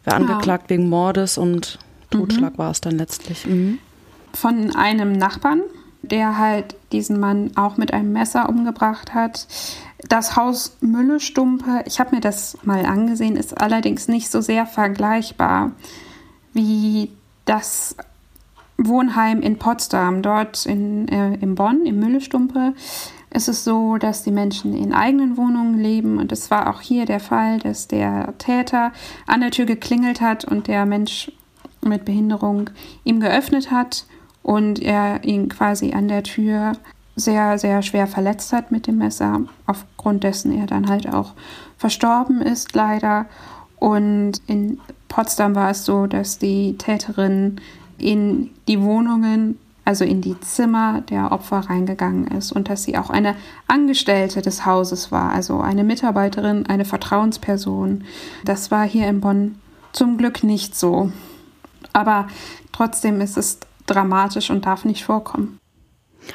Wer 0.03 0.15
angeklagt 0.15 0.69
ja. 0.69 0.77
wegen 0.77 0.89
Mordes 0.89 1.37
und 1.37 1.79
Totschlag 2.09 2.53
mhm. 2.53 2.57
war 2.57 2.71
es 2.71 2.81
dann 2.81 2.97
letztlich. 2.97 3.45
Mhm. 3.45 3.79
Von 4.33 4.75
einem 4.75 5.13
Nachbarn 5.13 5.61
der 6.03 6.37
halt 6.37 6.75
diesen 6.91 7.19
Mann 7.19 7.51
auch 7.55 7.77
mit 7.77 7.93
einem 7.93 8.11
Messer 8.11 8.49
umgebracht 8.49 9.13
hat. 9.13 9.47
Das 10.09 10.35
Haus 10.35 10.75
Müllestumpe, 10.81 11.83
ich 11.85 11.99
habe 11.99 12.15
mir 12.15 12.21
das 12.21 12.57
mal 12.63 12.85
angesehen, 12.85 13.35
ist 13.35 13.59
allerdings 13.59 14.07
nicht 14.07 14.29
so 14.29 14.41
sehr 14.41 14.65
vergleichbar 14.65 15.71
wie 16.53 17.09
das 17.45 17.95
Wohnheim 18.77 19.41
in 19.41 19.57
Potsdam. 19.57 20.21
Dort 20.21 20.65
in, 20.65 21.07
äh, 21.07 21.35
in 21.35 21.55
Bonn, 21.55 21.85
im 21.85 21.99
Müllestumpe, 21.99 22.73
ist 23.29 23.47
es 23.47 23.63
so, 23.63 23.97
dass 23.97 24.23
die 24.23 24.31
Menschen 24.31 24.75
in 24.75 24.93
eigenen 24.93 25.37
Wohnungen 25.37 25.79
leben. 25.79 26.17
Und 26.19 26.31
es 26.31 26.51
war 26.51 26.69
auch 26.69 26.81
hier 26.81 27.05
der 27.05 27.19
Fall, 27.19 27.59
dass 27.59 27.87
der 27.87 28.37
Täter 28.37 28.91
an 29.25 29.41
der 29.41 29.51
Tür 29.51 29.65
geklingelt 29.65 30.21
hat 30.21 30.45
und 30.45 30.67
der 30.67 30.85
Mensch 30.85 31.31
mit 31.81 32.05
Behinderung 32.05 32.69
ihm 33.03 33.19
geöffnet 33.19 33.71
hat 33.71 34.05
und 34.41 34.79
er 34.79 35.23
ihn 35.23 35.49
quasi 35.49 35.93
an 35.93 36.07
der 36.07 36.23
Tür 36.23 36.73
sehr, 37.15 37.57
sehr 37.57 37.81
schwer 37.81 38.07
verletzt 38.07 38.53
hat 38.53 38.71
mit 38.71 38.87
dem 38.87 38.97
Messer, 38.97 39.41
aufgrund 39.67 40.23
dessen 40.23 40.57
er 40.57 40.65
dann 40.65 40.89
halt 40.89 41.11
auch 41.13 41.33
verstorben 41.77 42.41
ist, 42.41 42.73
leider. 42.73 43.25
Und 43.77 44.41
in 44.47 44.79
Potsdam 45.09 45.55
war 45.55 45.69
es 45.71 45.85
so, 45.85 46.07
dass 46.07 46.39
die 46.39 46.77
Täterin 46.77 47.61
in 47.97 48.49
die 48.67 48.81
Wohnungen, 48.81 49.59
also 49.85 50.05
in 50.05 50.21
die 50.21 50.39
Zimmer 50.39 51.01
der 51.01 51.31
Opfer 51.31 51.59
reingegangen 51.59 52.27
ist 52.27 52.51
und 52.51 52.69
dass 52.69 52.83
sie 52.83 52.97
auch 52.97 53.09
eine 53.09 53.35
Angestellte 53.67 54.41
des 54.41 54.65
Hauses 54.65 55.11
war, 55.11 55.31
also 55.31 55.59
eine 55.59 55.83
Mitarbeiterin, 55.83 56.65
eine 56.67 56.85
Vertrauensperson. 56.85 58.05
Das 58.45 58.71
war 58.71 58.87
hier 58.87 59.07
in 59.07 59.21
Bonn 59.21 59.55
zum 59.91 60.17
Glück 60.17 60.43
nicht 60.43 60.75
so. 60.75 61.11
Aber 61.91 62.27
trotzdem 62.71 63.21
ist 63.21 63.37
es 63.37 63.59
dramatisch 63.85 64.49
und 64.49 64.65
darf 64.65 64.85
nicht 64.85 65.03
vorkommen. 65.03 65.59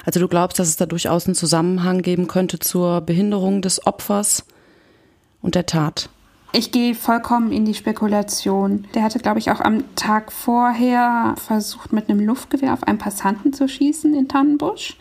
Also 0.04 0.20
du 0.20 0.28
glaubst, 0.28 0.58
dass 0.58 0.68
es 0.68 0.76
da 0.76 0.86
durchaus 0.86 1.26
einen 1.26 1.34
Zusammenhang 1.34 2.02
geben 2.02 2.28
könnte 2.28 2.58
zur 2.58 3.00
Behinderung 3.00 3.62
des 3.62 3.86
Opfers 3.86 4.44
und 5.42 5.54
der 5.54 5.66
Tat? 5.66 6.10
Ich 6.52 6.72
gehe 6.72 6.94
vollkommen 6.94 7.52
in 7.52 7.66
die 7.66 7.74
Spekulation. 7.74 8.86
Der 8.94 9.02
hatte, 9.02 9.18
glaube 9.18 9.38
ich, 9.38 9.50
auch 9.50 9.60
am 9.60 9.84
Tag 9.96 10.32
vorher 10.32 11.34
versucht, 11.36 11.92
mit 11.92 12.08
einem 12.08 12.20
Luftgewehr 12.20 12.72
auf 12.72 12.84
einen 12.84 12.98
Passanten 12.98 13.52
zu 13.52 13.68
schießen 13.68 14.14
in 14.14 14.28
Tannenbusch 14.28 14.96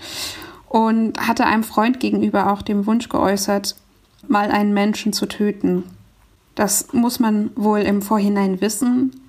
und 0.68 1.26
hatte 1.26 1.46
einem 1.46 1.64
Freund 1.64 2.02
gegenüber 2.02 2.52
auch 2.52 2.62
den 2.62 2.86
Wunsch 2.86 3.08
geäußert, 3.08 3.78
mal 4.28 4.52
einen 4.52 4.74
Menschen 4.74 5.14
zu 5.14 5.26
töten. 5.26 5.84
Das 6.56 6.92
muss 6.92 7.20
man 7.20 7.52
wohl 7.56 7.80
im 7.80 8.02
Vorhinein 8.02 8.60
wissen. 8.60 9.22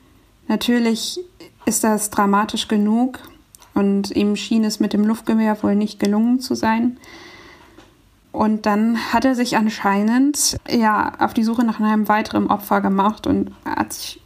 Natürlich 0.48 1.20
ist 1.66 1.84
das 1.84 2.10
dramatisch 2.10 2.66
genug 2.66 3.20
und 3.78 4.10
ihm 4.10 4.34
schien 4.34 4.64
es 4.64 4.80
mit 4.80 4.92
dem 4.92 5.04
Luftgewehr 5.04 5.62
wohl 5.62 5.76
nicht 5.76 6.00
gelungen 6.00 6.40
zu 6.40 6.56
sein. 6.56 6.96
Und 8.32 8.66
dann 8.66 8.98
hat 9.12 9.24
er 9.24 9.36
sich 9.36 9.56
anscheinend 9.56 10.58
ja 10.68 11.12
auf 11.20 11.32
die 11.32 11.44
Suche 11.44 11.64
nach 11.64 11.78
einem 11.78 12.08
weiteren 12.08 12.48
Opfer 12.48 12.80
gemacht 12.80 13.26
und 13.28 13.52
hat 13.64 13.92
sich 13.92 14.20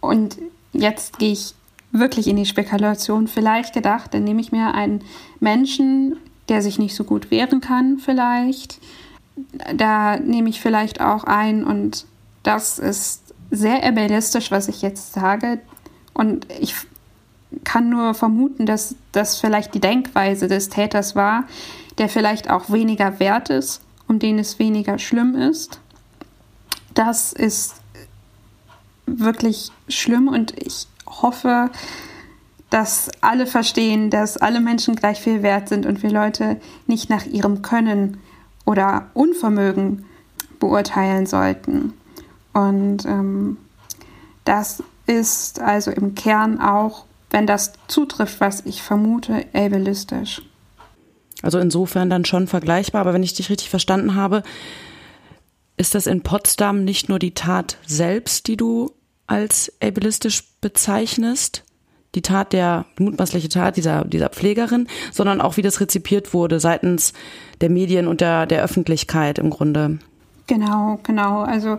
und 0.00 0.38
jetzt 0.72 1.18
gehe 1.18 1.32
ich 1.32 1.54
wirklich 1.92 2.28
in 2.28 2.36
die 2.36 2.46
Spekulation 2.46 3.28
vielleicht 3.28 3.74
gedacht, 3.74 4.14
dann 4.14 4.24
nehme 4.24 4.40
ich 4.40 4.52
mir 4.52 4.72
einen 4.72 5.02
Menschen, 5.40 6.16
der 6.48 6.62
sich 6.62 6.78
nicht 6.78 6.94
so 6.94 7.04
gut 7.04 7.30
wehren 7.30 7.60
kann, 7.60 7.98
vielleicht. 7.98 8.78
Da 9.76 10.18
nehme 10.18 10.48
ich 10.48 10.62
vielleicht 10.62 11.02
auch 11.02 11.24
ein 11.24 11.64
und 11.64 12.06
das 12.42 12.78
ist 12.78 13.34
sehr 13.50 13.84
ableistisch, 13.84 14.50
was 14.50 14.68
ich 14.68 14.80
jetzt 14.80 15.12
sage. 15.12 15.60
Und 16.14 16.46
ich 16.58 16.74
kann 17.64 17.88
nur 17.88 18.14
vermuten, 18.14 18.66
dass 18.66 18.94
das 19.12 19.38
vielleicht 19.38 19.74
die 19.74 19.80
Denkweise 19.80 20.48
des 20.48 20.68
Täters 20.68 21.16
war, 21.16 21.44
der 21.98 22.08
vielleicht 22.08 22.50
auch 22.50 22.70
weniger 22.70 23.20
wert 23.20 23.50
ist, 23.50 23.82
um 24.08 24.18
den 24.18 24.38
es 24.38 24.58
weniger 24.58 24.98
schlimm 24.98 25.34
ist. 25.34 25.80
Das 26.94 27.32
ist 27.32 27.76
wirklich 29.06 29.70
schlimm 29.88 30.28
und 30.28 30.54
ich 30.60 30.86
hoffe, 31.06 31.70
dass 32.70 33.10
alle 33.20 33.46
verstehen, 33.46 34.10
dass 34.10 34.36
alle 34.36 34.60
Menschen 34.60 34.94
gleich 34.94 35.20
viel 35.20 35.42
wert 35.42 35.68
sind 35.68 35.86
und 35.86 36.02
wir 36.02 36.10
Leute 36.10 36.60
nicht 36.86 37.10
nach 37.10 37.26
ihrem 37.26 37.62
Können 37.62 38.18
oder 38.64 39.06
Unvermögen 39.14 40.04
beurteilen 40.60 41.26
sollten. 41.26 41.94
Und 42.52 43.04
ähm, 43.06 43.56
das 44.44 44.82
ist 45.06 45.60
also 45.60 45.90
im 45.90 46.14
Kern 46.14 46.60
auch, 46.60 47.04
wenn 47.30 47.46
das 47.46 47.72
zutrifft, 47.88 48.40
was 48.40 48.66
ich 48.66 48.82
vermute, 48.82 49.46
ableistisch. 49.52 50.42
Also 51.42 51.58
insofern 51.58 52.10
dann 52.10 52.24
schon 52.24 52.46
vergleichbar, 52.46 53.00
aber 53.00 53.14
wenn 53.14 53.22
ich 53.22 53.34
dich 53.34 53.48
richtig 53.50 53.70
verstanden 53.70 54.14
habe, 54.14 54.42
ist 55.76 55.94
das 55.94 56.06
in 56.06 56.22
Potsdam 56.22 56.84
nicht 56.84 57.08
nur 57.08 57.18
die 57.18 57.32
Tat 57.32 57.78
selbst, 57.86 58.46
die 58.48 58.56
du 58.56 58.92
als 59.26 59.72
ableistisch 59.80 60.44
bezeichnest, 60.60 61.64
die 62.14 62.22
Tat 62.22 62.52
der 62.52 62.84
mutmaßliche 62.98 63.48
Tat 63.48 63.76
dieser 63.76 64.04
dieser 64.04 64.28
Pflegerin, 64.28 64.88
sondern 65.12 65.40
auch 65.40 65.56
wie 65.56 65.62
das 65.62 65.80
rezipiert 65.80 66.34
wurde 66.34 66.60
seitens 66.60 67.12
der 67.60 67.70
Medien 67.70 68.08
und 68.08 68.20
der 68.20 68.46
der 68.46 68.62
Öffentlichkeit 68.62 69.38
im 69.38 69.48
Grunde. 69.48 70.00
Genau, 70.48 70.98
genau. 71.04 71.42
Also 71.42 71.78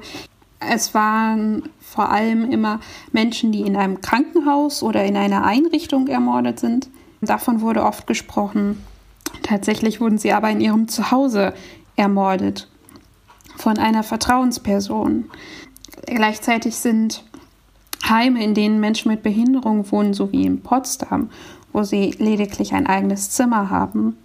es 0.70 0.94
waren 0.94 1.70
vor 1.80 2.10
allem 2.10 2.52
immer 2.52 2.80
Menschen, 3.12 3.52
die 3.52 3.62
in 3.62 3.76
einem 3.76 4.02
Krankenhaus 4.02 4.84
oder 4.84 5.04
in 5.04 5.18
einer 5.18 5.44
Einrichtung 5.44 6.08
ermordet 6.08 6.60
sind. 6.60 6.90
Davon 7.22 7.62
wurde 7.62 7.84
oft 7.84 8.08
gesprochen. 8.08 8.84
Tatsächlich 9.44 10.00
wurden 10.00 10.18
sie 10.18 10.32
aber 10.32 10.50
in 10.50 10.62
ihrem 10.62 10.88
Zuhause 10.88 11.54
ermordet 11.96 12.70
von 13.58 13.78
einer 13.78 14.04
Vertrauensperson. 14.04 15.26
Gleichzeitig 16.06 16.76
sind 16.76 17.24
Heime, 18.08 18.44
in 18.44 18.54
denen 18.54 18.80
Menschen 18.80 19.12
mit 19.12 19.24
Behinderung 19.24 19.92
wohnen, 19.92 20.14
so 20.14 20.32
wie 20.32 20.46
in 20.46 20.62
Potsdam, 20.62 21.30
wo 21.72 21.84
sie 21.84 22.12
lediglich 22.18 22.74
ein 22.74 22.88
eigenes 22.88 23.30
Zimmer 23.30 23.70
haben, 23.70 24.18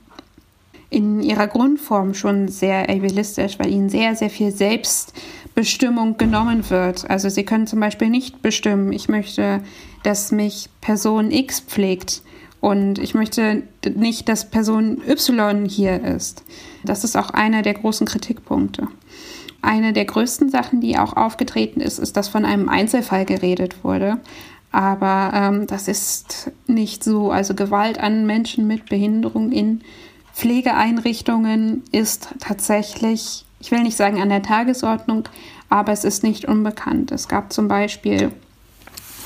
in 0.88 1.20
ihrer 1.20 1.46
Grundform 1.46 2.14
schon 2.14 2.49
sehr 2.49 2.88
ableistisch, 2.88 3.59
weil 3.59 3.70
ihnen 3.70 3.90
sehr, 3.90 4.14
sehr 4.16 4.31
viel 4.31 4.51
Selbstbestimmung 5.57 6.19
genommen 6.19 6.69
wird. 6.69 7.09
Also 7.09 7.31
sie 7.31 7.45
können 7.45 7.66
zum 7.66 7.81
Beispiel 7.81 8.11
nicht 8.11 8.42
bestimmen, 8.42 8.92
ich 8.92 9.09
möchte, 9.09 9.62
dass 10.03 10.31
mich 10.31 10.69
Person 10.83 11.31
X 11.31 11.61
pflegt 11.61 12.21
und 12.61 12.99
ich 12.99 13.14
möchte 13.14 13.62
nicht, 13.95 14.29
dass 14.29 14.51
Person 14.51 15.01
Y 15.09 15.64
hier 15.64 16.05
ist. 16.05 16.45
Das 16.85 17.05
ist 17.05 17.16
auch 17.16 17.31
einer 17.31 17.62
der 17.62 17.73
großen 17.73 18.07
Kritikpunkte. 18.07 18.88
Eine 19.62 19.95
der 19.95 20.05
größten 20.05 20.51
Sachen, 20.51 20.83
die 20.83 20.99
auch 20.99 21.16
aufgetreten 21.16 21.81
ist, 21.81 21.99
ist, 21.99 22.19
dass 22.19 22.29
von 22.29 22.45
einem 22.45 22.69
Einzelfall 22.69 23.25
geredet 23.25 23.83
wurde. 23.83 24.19
Aber 24.73 25.31
ähm, 25.35 25.66
das 25.66 25.88
ist 25.88 26.51
nicht 26.66 27.03
so. 27.03 27.31
Also 27.31 27.55
Gewalt 27.55 27.99
an 27.99 28.27
Menschen 28.27 28.66
mit 28.66 28.90
Behinderung 28.90 29.53
in 29.53 29.81
Pflegeeinrichtungen 30.35 31.83
ist 31.92 32.29
tatsächlich, 32.40 33.46
ich 33.61 33.71
will 33.71 33.83
nicht 33.83 33.97
sagen 33.97 34.21
an 34.21 34.29
der 34.29 34.42
Tagesordnung, 34.42 35.29
aber 35.69 35.92
es 35.92 36.05
ist 36.05 36.23
nicht 36.23 36.45
unbekannt. 36.45 37.12
Es 37.12 37.29
gab 37.29 37.53
zum 37.53 37.69
Beispiel 37.69 38.33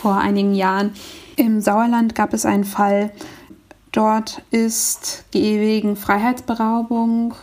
vor 0.00 0.16
einigen 0.16 0.54
Jahren 0.54 0.92
im 1.36 1.60
Sauerland 1.62 2.14
gab 2.14 2.34
es 2.34 2.44
einen 2.44 2.64
Fall, 2.64 3.12
dort 3.92 4.42
ist 4.50 5.24
wegen 5.32 5.96
Freiheitsberaubung, 5.96 7.34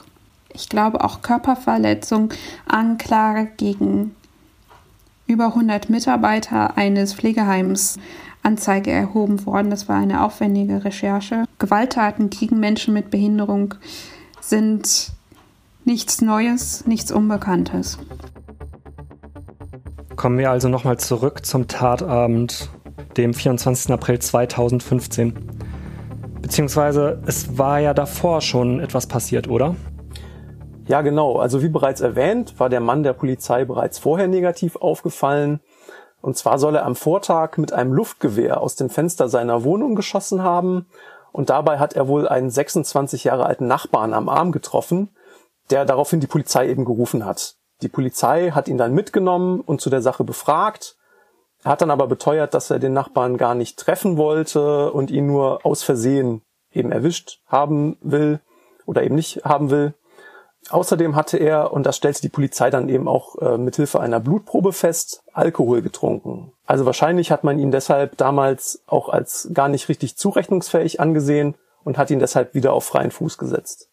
ich 0.54 0.69
glaube 0.69 1.04
auch 1.04 1.23
Körperverletzung, 1.23 2.34
Anklage 2.67 3.52
gegen 3.58 4.15
über 5.26 5.47
100 5.47 5.89
Mitarbeiter 5.89 6.78
eines 6.78 7.15
Pflegeheims 7.15 7.97
Anzeige 8.43 8.91
erhoben 8.91 9.45
worden. 9.45 9.69
Das 9.71 9.89
war 9.89 9.97
eine 9.97 10.23
aufwendige 10.23 10.86
Recherche. 10.86 11.45
Gewalttaten 11.60 12.30
gegen 12.30 12.60
Menschen 12.60 12.93
mit 12.93 13.10
Behinderung 13.12 13.73
sind 14.39 15.12
nichts 15.88 16.21
Neues, 16.21 16.86
nichts 16.86 17.13
Unbekanntes. 17.13 17.97
Kommen 20.17 20.38
wir 20.38 20.52
also 20.52 20.67
nochmal 20.67 20.97
zurück 20.97 21.45
zum 21.45 21.67
Tatabend, 21.69 22.69
dem 23.15 23.34
24. 23.34 23.93
April 23.93 24.19
2015. 24.19 25.34
Beziehungsweise 26.41 27.21
es 27.26 27.58
war 27.58 27.80
ja 27.80 27.93
davor 27.93 28.41
schon 28.41 28.82
etwas 28.82 29.08
passiert, 29.08 29.47
oder? 29.47 29.76
Ja, 30.88 31.02
genau. 31.02 31.38
Also 31.38 31.63
wie 31.63 31.69
bereits 31.69 32.02
erwähnt, 32.02 32.60
war 32.60 32.67
der 32.67 32.82
Mann 32.82 33.04
der 33.04 33.13
Polizei 33.13 33.63
bereits 33.63 33.97
vorher 33.97 34.28
negativ 34.28 34.76
aufgefallen. 34.76 35.62
Und 36.19 36.36
zwar 36.36 36.60
soll 36.60 36.76
er 36.76 36.86
am 36.86 36.95
Vortag 36.95 37.58
mit 37.58 37.71
einem 37.71 37.93
Luftgewehr 37.93 38.60
aus 38.60 38.76
dem 38.76 38.89
Fenster 38.89 39.30
seiner 39.30 39.63
Wohnung 39.63 39.95
geschossen 39.95 40.43
haben. 40.43 40.88
Und 41.32 41.50
dabei 41.50 41.80
hat 41.80 41.93
er 41.93 42.10
wohl 42.10 42.28
einen 42.28 42.50
26 42.50 43.23
Jahre 43.23 43.45
alten 43.45 43.67
Nachbarn 43.67 44.13
am 44.13 44.28
Arm 44.28 44.52
getroffen, 44.52 45.12
der 45.69 45.86
daraufhin 45.86 46.19
die 46.19 46.27
Polizei 46.27 46.69
eben 46.69 46.86
gerufen 46.86 47.25
hat. 47.25 47.56
Die 47.82 47.89
Polizei 47.89 48.51
hat 48.51 48.67
ihn 48.67 48.77
dann 48.77 48.93
mitgenommen 48.93 49.62
und 49.62 49.82
zu 49.82 49.89
der 49.89 50.01
Sache 50.01 50.23
befragt. 50.23 50.97
Er 51.63 51.71
hat 51.71 51.82
dann 51.82 51.91
aber 51.91 52.08
beteuert, 52.08 52.53
dass 52.53 52.69
er 52.69 52.80
den 52.80 52.93
Nachbarn 52.93 53.38
gar 53.38 53.56
nicht 53.56 53.77
treffen 53.77 54.17
wollte 54.17 54.91
und 54.91 55.12
ihn 55.12 55.27
nur 55.27 55.65
aus 55.65 55.84
Versehen 55.84 56.41
eben 56.71 56.91
erwischt 56.91 57.41
haben 57.47 57.97
will 58.01 58.39
oder 58.86 59.03
eben 59.03 59.15
nicht 59.15 59.43
haben 59.43 59.69
will. 59.69 59.93
Außerdem 60.69 61.15
hatte 61.15 61.38
er, 61.38 61.71
und 61.71 61.86
das 61.86 61.95
stellte 61.95 62.21
die 62.21 62.30
Polizei 62.30 62.69
dann 62.69 62.89
eben 62.89 63.08
auch 63.08 63.38
äh, 63.38 63.58
mit 63.58 63.75
Hilfe 63.77 63.99
einer 63.99 64.19
Blutprobe 64.19 64.73
fest, 64.73 65.23
Alkohol 65.32 65.82
getrunken. 65.82 66.51
Also 66.65 66.86
wahrscheinlich 66.86 67.32
hat 67.32 67.43
man 67.43 67.58
ihn 67.58 67.71
deshalb 67.71 68.17
damals 68.17 68.82
auch 68.88 69.08
als 69.08 69.49
gar 69.53 69.69
nicht 69.69 69.88
richtig 69.88 70.17
zurechnungsfähig 70.17 70.99
angesehen 70.99 71.56
und 71.84 71.97
hat 71.97 72.12
ihn 72.12 72.19
deshalb 72.19 72.53
wieder 72.53 72.73
auf 72.73 72.84
freien 72.84 73.12
Fuß 73.12 73.38
gesetzt. 73.38 73.87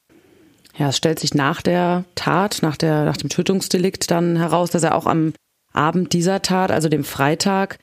Ja, 0.76 0.88
es 0.88 0.96
stellt 0.96 1.20
sich 1.20 1.34
nach 1.34 1.62
der 1.62 2.04
Tat, 2.14 2.58
nach, 2.62 2.76
der, 2.76 3.04
nach 3.04 3.16
dem 3.16 3.28
Tötungsdelikt 3.28 4.10
dann 4.10 4.36
heraus, 4.36 4.70
dass 4.70 4.82
er 4.82 4.94
auch 4.94 5.06
am 5.06 5.32
Abend 5.72 6.12
dieser 6.12 6.42
Tat, 6.42 6.70
also 6.70 6.88
dem 6.88 7.04
Freitag, 7.04 7.78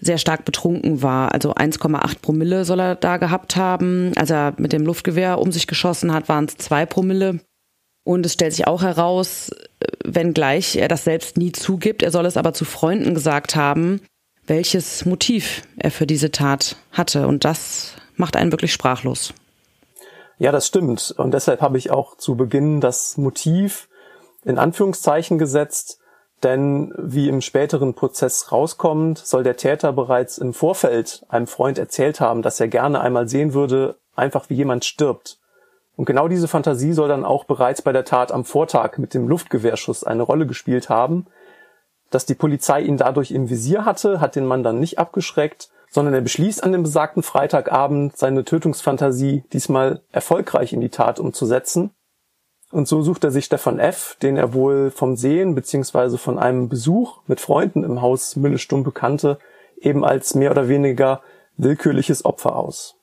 sehr 0.00 0.18
stark 0.18 0.44
betrunken 0.44 1.02
war. 1.02 1.32
Also 1.32 1.54
1,8 1.54 2.20
Promille 2.20 2.64
soll 2.64 2.80
er 2.80 2.94
da 2.96 3.18
gehabt 3.18 3.56
haben. 3.56 4.12
Als 4.16 4.30
er 4.30 4.54
mit 4.58 4.72
dem 4.72 4.84
Luftgewehr 4.84 5.38
um 5.38 5.52
sich 5.52 5.68
geschossen 5.68 6.12
hat, 6.12 6.28
waren 6.28 6.46
es 6.46 6.56
zwei 6.56 6.86
Promille. 6.86 7.38
Und 8.04 8.26
es 8.26 8.32
stellt 8.32 8.52
sich 8.52 8.66
auch 8.66 8.82
heraus, 8.82 9.52
wenngleich 10.04 10.76
er 10.76 10.88
das 10.88 11.04
selbst 11.04 11.36
nie 11.36 11.52
zugibt, 11.52 12.02
er 12.02 12.10
soll 12.10 12.26
es 12.26 12.36
aber 12.36 12.52
zu 12.52 12.64
Freunden 12.64 13.14
gesagt 13.14 13.54
haben, 13.54 14.00
welches 14.44 15.04
Motiv 15.04 15.62
er 15.76 15.92
für 15.92 16.06
diese 16.06 16.32
Tat 16.32 16.76
hatte. 16.90 17.28
Und 17.28 17.44
das 17.44 17.94
macht 18.16 18.36
einen 18.36 18.50
wirklich 18.50 18.72
sprachlos. 18.72 19.34
Ja, 20.42 20.50
das 20.50 20.66
stimmt. 20.66 21.14
Und 21.18 21.34
deshalb 21.34 21.60
habe 21.60 21.78
ich 21.78 21.92
auch 21.92 22.16
zu 22.16 22.34
Beginn 22.34 22.80
das 22.80 23.16
Motiv 23.16 23.88
in 24.44 24.58
Anführungszeichen 24.58 25.38
gesetzt, 25.38 26.00
denn 26.42 26.92
wie 26.98 27.28
im 27.28 27.40
späteren 27.40 27.94
Prozess 27.94 28.50
rauskommt, 28.50 29.18
soll 29.18 29.44
der 29.44 29.56
Täter 29.56 29.92
bereits 29.92 30.38
im 30.38 30.52
Vorfeld 30.52 31.24
einem 31.28 31.46
Freund 31.46 31.78
erzählt 31.78 32.20
haben, 32.20 32.42
dass 32.42 32.58
er 32.58 32.66
gerne 32.66 33.00
einmal 33.00 33.28
sehen 33.28 33.54
würde, 33.54 33.98
einfach 34.16 34.50
wie 34.50 34.56
jemand 34.56 34.84
stirbt. 34.84 35.38
Und 35.94 36.06
genau 36.06 36.26
diese 36.26 36.48
Fantasie 36.48 36.92
soll 36.92 37.06
dann 37.06 37.24
auch 37.24 37.44
bereits 37.44 37.80
bei 37.80 37.92
der 37.92 38.04
Tat 38.04 38.32
am 38.32 38.44
Vortag 38.44 38.98
mit 38.98 39.14
dem 39.14 39.28
Luftgewehrschuss 39.28 40.02
eine 40.02 40.24
Rolle 40.24 40.48
gespielt 40.48 40.88
haben. 40.88 41.26
Dass 42.10 42.26
die 42.26 42.34
Polizei 42.34 42.80
ihn 42.80 42.96
dadurch 42.96 43.30
im 43.30 43.48
Visier 43.48 43.84
hatte, 43.84 44.20
hat 44.20 44.34
den 44.34 44.46
Mann 44.46 44.64
dann 44.64 44.80
nicht 44.80 44.98
abgeschreckt, 44.98 45.70
sondern 45.92 46.14
er 46.14 46.22
beschließt 46.22 46.64
an 46.64 46.72
dem 46.72 46.82
besagten 46.82 47.22
Freitagabend 47.22 48.16
seine 48.16 48.44
Tötungsfantasie 48.44 49.44
diesmal 49.52 50.00
erfolgreich 50.10 50.72
in 50.72 50.80
die 50.80 50.88
Tat 50.88 51.20
umzusetzen 51.20 51.92
und 52.72 52.88
so 52.88 53.02
sucht 53.02 53.22
er 53.22 53.30
sich 53.30 53.44
Stefan 53.44 53.78
F., 53.78 54.16
den 54.22 54.38
er 54.38 54.54
wohl 54.54 54.90
vom 54.90 55.14
Sehen 55.16 55.54
beziehungsweise 55.54 56.16
von 56.16 56.38
einem 56.38 56.70
Besuch 56.70 57.20
mit 57.26 57.38
Freunden 57.38 57.84
im 57.84 58.00
Haus 58.00 58.34
Mülle-Stumpe 58.34 58.92
kannte, 58.92 59.38
eben 59.78 60.04
als 60.06 60.34
mehr 60.34 60.50
oder 60.50 60.68
weniger 60.68 61.20
willkürliches 61.58 62.24
Opfer 62.24 62.56
aus. 62.56 62.96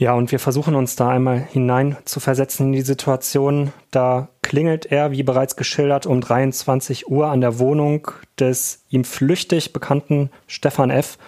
Ja, 0.00 0.14
und 0.14 0.32
wir 0.32 0.38
versuchen 0.38 0.76
uns 0.76 0.96
da 0.96 1.10
einmal 1.10 1.38
hinein 1.38 1.94
zu 2.06 2.20
versetzen 2.20 2.68
in 2.68 2.72
die 2.72 2.80
Situation. 2.80 3.70
Da 3.90 4.30
klingelt 4.40 4.86
er, 4.86 5.10
wie 5.10 5.22
bereits 5.22 5.56
geschildert, 5.56 6.06
um 6.06 6.22
23 6.22 7.10
Uhr 7.10 7.28
an 7.28 7.42
der 7.42 7.58
Wohnung 7.58 8.10
des 8.38 8.82
ihm 8.88 9.04
flüchtig 9.04 9.74
bekannten 9.74 10.30
Stefan 10.46 10.88
F. 10.88 11.18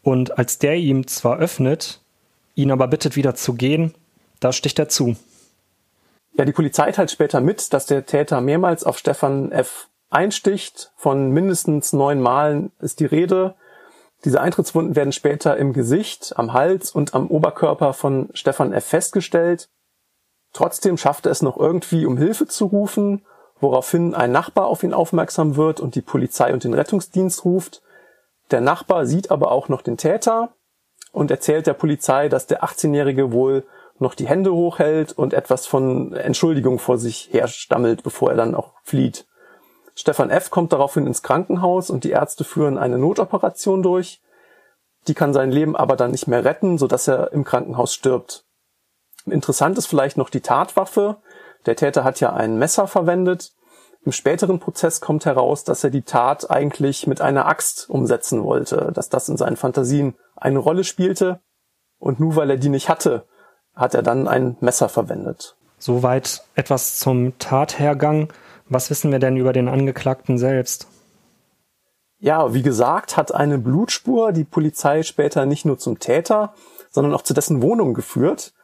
Und 0.00 0.38
als 0.38 0.60
der 0.60 0.76
ihm 0.76 1.08
zwar 1.08 1.40
öffnet, 1.40 2.00
ihn 2.54 2.70
aber 2.70 2.86
bittet 2.86 3.16
wieder 3.16 3.34
zu 3.34 3.54
gehen, 3.54 3.92
da 4.38 4.52
sticht 4.52 4.78
er 4.78 4.88
zu. 4.88 5.16
Ja, 6.34 6.44
die 6.44 6.52
Polizei 6.52 6.92
teilt 6.92 7.10
später 7.10 7.40
mit, 7.40 7.72
dass 7.72 7.86
der 7.86 8.06
Täter 8.06 8.40
mehrmals 8.40 8.84
auf 8.84 8.96
Stefan 8.96 9.50
F. 9.50 9.88
einsticht. 10.08 10.92
Von 10.96 11.32
mindestens 11.32 11.92
neun 11.92 12.20
Malen 12.20 12.70
ist 12.78 13.00
die 13.00 13.06
Rede. 13.06 13.56
Diese 14.24 14.40
Eintrittswunden 14.40 14.94
werden 14.94 15.12
später 15.12 15.56
im 15.56 15.72
Gesicht, 15.72 16.34
am 16.36 16.52
Hals 16.52 16.92
und 16.92 17.14
am 17.14 17.26
Oberkörper 17.26 17.92
von 17.92 18.28
Stefan 18.34 18.72
F. 18.72 18.86
festgestellt. 18.86 19.68
Trotzdem 20.52 20.96
schafft 20.96 21.26
er 21.26 21.32
es 21.32 21.42
noch 21.42 21.56
irgendwie, 21.56 22.06
um 22.06 22.16
Hilfe 22.16 22.46
zu 22.46 22.66
rufen, 22.66 23.24
woraufhin 23.58 24.14
ein 24.14 24.32
Nachbar 24.32 24.66
auf 24.66 24.82
ihn 24.82 24.94
aufmerksam 24.94 25.56
wird 25.56 25.80
und 25.80 25.94
die 25.94 26.02
Polizei 26.02 26.52
und 26.52 26.64
den 26.64 26.74
Rettungsdienst 26.74 27.44
ruft. 27.44 27.82
Der 28.50 28.60
Nachbar 28.60 29.06
sieht 29.06 29.30
aber 29.30 29.50
auch 29.50 29.68
noch 29.68 29.82
den 29.82 29.96
Täter 29.96 30.54
und 31.12 31.30
erzählt 31.30 31.66
der 31.66 31.74
Polizei, 31.74 32.28
dass 32.28 32.46
der 32.46 32.62
18-Jährige 32.62 33.32
wohl 33.32 33.64
noch 33.98 34.14
die 34.14 34.28
Hände 34.28 34.52
hochhält 34.52 35.12
und 35.12 35.32
etwas 35.32 35.66
von 35.66 36.12
Entschuldigung 36.12 36.78
vor 36.78 36.98
sich 36.98 37.28
herstammelt, 37.32 38.02
bevor 38.02 38.30
er 38.30 38.36
dann 38.36 38.54
auch 38.54 38.74
flieht. 38.82 39.26
Stefan 39.94 40.30
F. 40.30 40.50
kommt 40.50 40.72
daraufhin 40.72 41.06
ins 41.06 41.22
Krankenhaus 41.22 41.90
und 41.90 42.04
die 42.04 42.10
Ärzte 42.10 42.44
führen 42.44 42.78
eine 42.78 42.98
Notoperation 42.98 43.82
durch. 43.82 44.20
Die 45.08 45.14
kann 45.14 45.32
sein 45.32 45.50
Leben 45.50 45.76
aber 45.76 45.96
dann 45.96 46.12
nicht 46.12 46.28
mehr 46.28 46.44
retten, 46.44 46.78
sodass 46.78 47.08
er 47.08 47.32
im 47.32 47.44
Krankenhaus 47.44 47.92
stirbt. 47.92 48.44
Interessant 49.26 49.78
ist 49.78 49.86
vielleicht 49.86 50.16
noch 50.16 50.30
die 50.30 50.40
Tatwaffe. 50.40 51.16
Der 51.66 51.76
Täter 51.76 52.04
hat 52.04 52.20
ja 52.20 52.32
ein 52.32 52.58
Messer 52.58 52.86
verwendet. 52.86 53.52
Im 54.04 54.12
späteren 54.12 54.58
Prozess 54.58 55.00
kommt 55.00 55.26
heraus, 55.26 55.62
dass 55.62 55.84
er 55.84 55.90
die 55.90 56.02
Tat 56.02 56.50
eigentlich 56.50 57.06
mit 57.06 57.20
einer 57.20 57.46
Axt 57.46 57.88
umsetzen 57.88 58.42
wollte, 58.42 58.90
dass 58.92 59.08
das 59.08 59.28
in 59.28 59.36
seinen 59.36 59.56
Fantasien 59.56 60.14
eine 60.34 60.58
Rolle 60.58 60.82
spielte. 60.82 61.40
Und 61.98 62.18
nur 62.18 62.34
weil 62.34 62.50
er 62.50 62.56
die 62.56 62.68
nicht 62.68 62.88
hatte, 62.88 63.26
hat 63.76 63.94
er 63.94 64.02
dann 64.02 64.26
ein 64.26 64.56
Messer 64.60 64.88
verwendet. 64.88 65.56
Soweit 65.78 66.42
etwas 66.54 66.98
zum 66.98 67.38
Tathergang. 67.38 68.32
Was 68.72 68.88
wissen 68.88 69.12
wir 69.12 69.18
denn 69.18 69.36
über 69.36 69.52
den 69.52 69.68
Angeklagten 69.68 70.38
selbst? 70.38 70.86
Ja, 72.18 72.54
wie 72.54 72.62
gesagt, 72.62 73.18
hat 73.18 73.34
eine 73.34 73.58
Blutspur 73.58 74.32
die 74.32 74.44
Polizei 74.44 75.02
später 75.02 75.44
nicht 75.44 75.66
nur 75.66 75.78
zum 75.78 75.98
Täter, 75.98 76.54
sondern 76.88 77.12
auch 77.12 77.20
zu 77.20 77.34
dessen 77.34 77.60
Wohnung 77.60 77.92
geführt. 77.92 78.54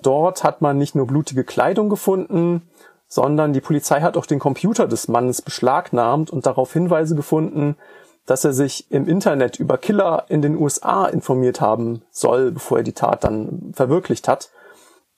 Dort 0.00 0.44
hat 0.44 0.62
man 0.62 0.78
nicht 0.78 0.94
nur 0.94 1.06
blutige 1.06 1.44
Kleidung 1.44 1.90
gefunden, 1.90 2.70
sondern 3.06 3.52
die 3.52 3.60
Polizei 3.60 4.00
hat 4.00 4.16
auch 4.16 4.24
den 4.24 4.38
Computer 4.38 4.88
des 4.88 5.08
Mannes 5.08 5.42
beschlagnahmt 5.42 6.30
und 6.30 6.46
darauf 6.46 6.72
Hinweise 6.72 7.14
gefunden, 7.14 7.76
dass 8.24 8.46
er 8.46 8.54
sich 8.54 8.90
im 8.90 9.06
Internet 9.06 9.60
über 9.60 9.76
Killer 9.76 10.24
in 10.28 10.40
den 10.40 10.56
USA 10.56 11.04
informiert 11.04 11.60
haben 11.60 12.00
soll, 12.10 12.50
bevor 12.50 12.78
er 12.78 12.84
die 12.84 12.94
Tat 12.94 13.24
dann 13.24 13.72
verwirklicht 13.74 14.26
hat. 14.26 14.50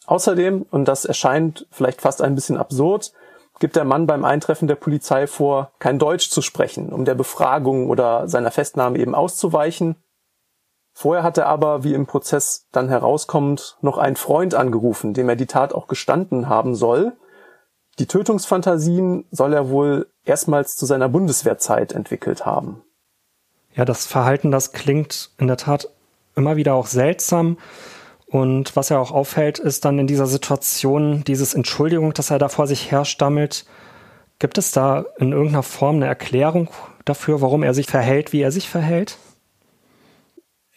Außerdem, 0.06 0.66
und 0.68 0.88
das 0.88 1.04
erscheint 1.04 1.68
vielleicht 1.70 2.00
fast 2.00 2.22
ein 2.22 2.34
bisschen 2.34 2.56
absurd, 2.56 3.12
gibt 3.62 3.76
der 3.76 3.84
Mann 3.84 4.08
beim 4.08 4.24
Eintreffen 4.24 4.66
der 4.66 4.74
Polizei 4.74 5.28
vor, 5.28 5.70
kein 5.78 6.00
Deutsch 6.00 6.30
zu 6.30 6.42
sprechen, 6.42 6.92
um 6.92 7.04
der 7.04 7.14
Befragung 7.14 7.90
oder 7.90 8.26
seiner 8.26 8.50
Festnahme 8.50 8.98
eben 8.98 9.14
auszuweichen. 9.14 9.94
Vorher 10.92 11.22
hat 11.22 11.38
er 11.38 11.46
aber, 11.46 11.84
wie 11.84 11.94
im 11.94 12.06
Prozess 12.06 12.66
dann 12.72 12.88
herauskommt, 12.88 13.78
noch 13.80 13.98
einen 13.98 14.16
Freund 14.16 14.56
angerufen, 14.56 15.14
dem 15.14 15.28
er 15.28 15.36
die 15.36 15.46
Tat 15.46 15.72
auch 15.74 15.86
gestanden 15.86 16.48
haben 16.48 16.74
soll. 16.74 17.12
Die 18.00 18.06
Tötungsfantasien 18.06 19.26
soll 19.30 19.52
er 19.52 19.70
wohl 19.70 20.08
erstmals 20.24 20.74
zu 20.74 20.84
seiner 20.84 21.08
Bundeswehrzeit 21.08 21.92
entwickelt 21.92 22.44
haben. 22.44 22.82
Ja, 23.76 23.84
das 23.84 24.06
Verhalten, 24.06 24.50
das 24.50 24.72
klingt 24.72 25.30
in 25.38 25.46
der 25.46 25.56
Tat 25.56 25.88
immer 26.34 26.56
wieder 26.56 26.74
auch 26.74 26.88
seltsam. 26.88 27.58
Und 28.32 28.76
was 28.76 28.88
ja 28.88 28.98
auch 28.98 29.12
auffällt, 29.12 29.58
ist 29.58 29.84
dann 29.84 29.98
in 29.98 30.06
dieser 30.06 30.26
Situation 30.26 31.22
dieses 31.22 31.52
Entschuldigung, 31.52 32.14
dass 32.14 32.30
er 32.30 32.38
da 32.38 32.48
vor 32.48 32.66
sich 32.66 32.90
herstammelt. 32.90 33.66
Gibt 34.38 34.56
es 34.56 34.72
da 34.72 35.04
in 35.18 35.32
irgendeiner 35.32 35.62
Form 35.62 35.96
eine 35.96 36.06
Erklärung 36.06 36.70
dafür, 37.04 37.42
warum 37.42 37.62
er 37.62 37.74
sich 37.74 37.86
verhält, 37.88 38.32
wie 38.32 38.40
er 38.40 38.50
sich 38.50 38.70
verhält? 38.70 39.18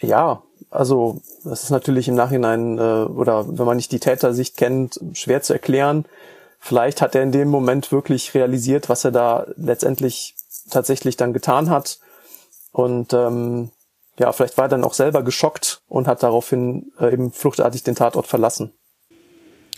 Ja, 0.01 0.43
also 0.69 1.21
das 1.45 1.63
ist 1.63 1.69
natürlich 1.69 2.09
im 2.09 2.15
Nachhinein 2.15 2.77
äh, 2.77 2.81
oder 2.81 3.47
wenn 3.47 3.65
man 3.65 3.77
nicht 3.77 3.93
die 3.93 4.01
Tätersicht 4.01 4.57
kennt, 4.57 4.99
schwer 5.13 5.41
zu 5.41 5.53
erklären. 5.53 6.03
Vielleicht 6.59 7.01
hat 7.01 7.15
er 7.15 7.23
in 7.23 7.31
dem 7.31 7.47
Moment 7.47 7.89
wirklich 7.93 8.33
realisiert, 8.33 8.89
was 8.89 9.05
er 9.05 9.11
da 9.11 9.47
letztendlich 9.55 10.35
tatsächlich 10.69 11.15
dann 11.15 11.31
getan 11.31 11.69
hat 11.69 11.99
und 12.73 13.13
ähm, 13.13 13.71
ja, 14.19 14.31
vielleicht 14.31 14.57
war 14.57 14.65
er 14.65 14.69
dann 14.69 14.83
auch 14.83 14.93
selber 14.93 15.23
geschockt 15.23 15.81
und 15.87 16.07
hat 16.07 16.23
daraufhin 16.23 16.91
äh, 16.99 17.11
eben 17.13 17.31
fluchtartig 17.31 17.83
den 17.83 17.95
Tatort 17.95 18.27
verlassen. 18.27 18.71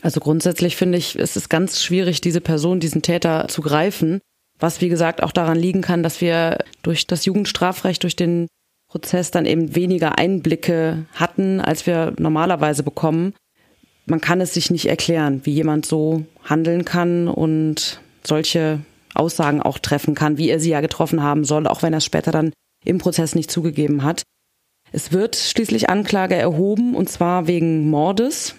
Also 0.01 0.19
grundsätzlich 0.19 0.75
finde 0.75 0.97
ich, 0.97 1.17
ist 1.17 1.35
es 1.37 1.49
ganz 1.49 1.81
schwierig, 1.81 2.21
diese 2.21 2.41
Person, 2.41 2.79
diesen 2.79 3.01
Täter 3.01 3.47
zu 3.47 3.61
greifen. 3.61 4.21
Was 4.59 4.81
wie 4.81 4.89
gesagt 4.89 5.21
auch 5.23 5.31
daran 5.31 5.57
liegen 5.57 5.81
kann, 5.81 6.03
dass 6.03 6.21
wir 6.21 6.59
durch 6.81 7.07
das 7.07 7.25
Jugendstrafrecht, 7.25 8.03
durch 8.03 8.15
den 8.15 8.47
Prozess 8.87 9.31
dann 9.31 9.45
eben 9.45 9.75
weniger 9.75 10.17
Einblicke 10.17 11.05
hatten, 11.13 11.59
als 11.59 11.85
wir 11.85 12.13
normalerweise 12.17 12.83
bekommen. 12.83 13.33
Man 14.05 14.21
kann 14.21 14.39
es 14.39 14.53
sich 14.53 14.71
nicht 14.71 14.87
erklären, 14.87 15.41
wie 15.43 15.53
jemand 15.53 15.85
so 15.85 16.23
handeln 16.43 16.85
kann 16.85 17.27
und 17.27 18.01
solche 18.23 18.79
Aussagen 19.13 19.61
auch 19.61 19.79
treffen 19.79 20.15
kann, 20.15 20.37
wie 20.37 20.49
er 20.49 20.59
sie 20.59 20.69
ja 20.69 20.81
getroffen 20.81 21.21
haben 21.21 21.43
soll, 21.43 21.67
auch 21.67 21.81
wenn 21.81 21.93
er 21.93 21.97
es 21.97 22.05
später 22.05 22.31
dann 22.31 22.53
im 22.83 22.97
Prozess 22.97 23.35
nicht 23.35 23.51
zugegeben 23.51 24.03
hat. 24.03 24.23
Es 24.91 25.11
wird 25.11 25.35
schließlich 25.35 25.89
Anklage 25.89 26.35
erhoben, 26.35 26.95
und 26.95 27.09
zwar 27.09 27.47
wegen 27.47 27.89
Mordes. 27.89 28.55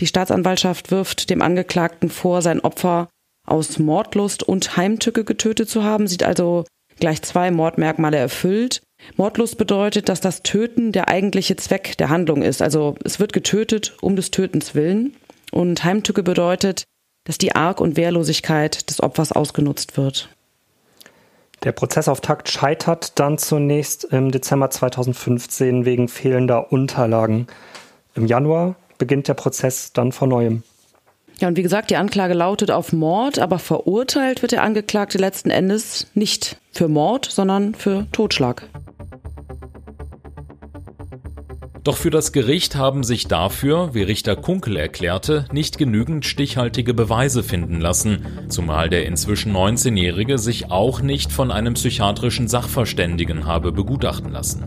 Die 0.00 0.06
Staatsanwaltschaft 0.06 0.90
wirft 0.90 1.30
dem 1.30 1.42
Angeklagten 1.42 2.08
vor, 2.08 2.42
sein 2.42 2.60
Opfer 2.60 3.08
aus 3.46 3.78
Mordlust 3.78 4.42
und 4.42 4.76
Heimtücke 4.76 5.24
getötet 5.24 5.68
zu 5.68 5.82
haben, 5.82 6.06
sieht 6.06 6.22
also 6.22 6.64
gleich 6.98 7.22
zwei 7.22 7.50
Mordmerkmale 7.50 8.16
erfüllt. 8.16 8.82
Mordlust 9.16 9.58
bedeutet, 9.58 10.08
dass 10.08 10.20
das 10.20 10.42
Töten 10.42 10.92
der 10.92 11.08
eigentliche 11.08 11.56
Zweck 11.56 11.96
der 11.98 12.08
Handlung 12.08 12.42
ist. 12.42 12.62
Also 12.62 12.96
es 13.04 13.20
wird 13.20 13.32
getötet 13.32 13.96
um 14.00 14.16
des 14.16 14.30
Tötens 14.30 14.74
willen. 14.74 15.14
Und 15.52 15.84
Heimtücke 15.84 16.22
bedeutet, 16.22 16.84
dass 17.24 17.38
die 17.38 17.54
Arg- 17.54 17.80
und 17.80 17.96
Wehrlosigkeit 17.96 18.88
des 18.88 19.02
Opfers 19.02 19.32
ausgenutzt 19.32 19.96
wird. 19.96 20.28
Der 21.62 21.72
Prozessauftakt 21.72 22.48
scheitert 22.48 23.18
dann 23.18 23.38
zunächst 23.38 24.04
im 24.04 24.30
Dezember 24.30 24.70
2015 24.70 25.84
wegen 25.84 26.08
fehlender 26.08 26.72
Unterlagen. 26.72 27.46
Im 28.14 28.26
Januar 28.26 28.76
beginnt 28.98 29.28
der 29.28 29.34
Prozess 29.34 29.92
dann 29.92 30.12
von 30.12 30.28
neuem. 30.28 30.62
Ja, 31.38 31.48
und 31.48 31.56
wie 31.56 31.62
gesagt, 31.62 31.90
die 31.90 31.96
Anklage 31.96 32.32
lautet 32.32 32.70
auf 32.70 32.92
Mord, 32.92 33.38
aber 33.38 33.58
verurteilt 33.58 34.40
wird 34.40 34.52
der 34.52 34.62
Angeklagte 34.62 35.18
letzten 35.18 35.50
Endes 35.50 36.06
nicht 36.14 36.56
für 36.72 36.88
Mord, 36.88 37.26
sondern 37.26 37.74
für 37.74 38.06
Totschlag. 38.12 38.68
Doch 41.86 41.96
für 41.96 42.10
das 42.10 42.32
Gericht 42.32 42.74
haben 42.74 43.04
sich 43.04 43.28
dafür, 43.28 43.94
wie 43.94 44.02
Richter 44.02 44.34
Kunkel 44.34 44.76
erklärte, 44.76 45.44
nicht 45.52 45.78
genügend 45.78 46.26
stichhaltige 46.26 46.94
Beweise 46.94 47.44
finden 47.44 47.80
lassen, 47.80 48.26
zumal 48.48 48.90
der 48.90 49.06
inzwischen 49.06 49.54
19-Jährige 49.54 50.36
sich 50.36 50.72
auch 50.72 51.00
nicht 51.00 51.30
von 51.30 51.52
einem 51.52 51.74
psychiatrischen 51.74 52.48
Sachverständigen 52.48 53.46
habe 53.46 53.70
begutachten 53.70 54.32
lassen. 54.32 54.64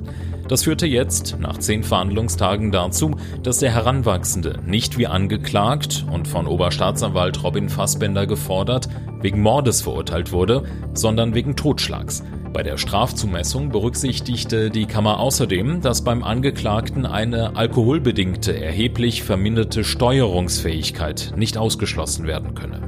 Das 0.47 0.63
führte 0.63 0.87
jetzt, 0.87 1.35
nach 1.41 1.57
zehn 1.57 1.83
Verhandlungstagen, 1.83 2.71
dazu, 2.71 3.17
dass 3.43 3.59
der 3.59 3.73
Heranwachsende 3.73 4.61
nicht 4.65 4.97
wie 4.97 5.07
angeklagt 5.07 6.05
und 6.09 6.25
von 6.25 6.47
Oberstaatsanwalt 6.47 7.43
Robin 7.43 7.67
Fassbender 7.67 8.27
gefordert, 8.27 8.87
wegen 9.21 9.41
Mordes 9.41 9.81
verurteilt 9.81 10.31
wurde, 10.31 10.63
sondern 10.93 11.35
wegen 11.35 11.57
Totschlags. 11.57 12.23
Bei 12.59 12.63
der 12.63 12.75
Strafzumessung 12.75 13.69
berücksichtigte 13.69 14.69
die 14.69 14.85
Kammer 14.85 15.21
außerdem, 15.21 15.79
dass 15.79 16.03
beim 16.03 16.25
Angeklagten 16.25 17.05
eine 17.05 17.55
alkoholbedingte 17.55 18.51
erheblich 18.53 19.23
verminderte 19.23 19.85
Steuerungsfähigkeit 19.85 21.31
nicht 21.37 21.57
ausgeschlossen 21.57 22.27
werden 22.27 22.55
könne. 22.55 22.81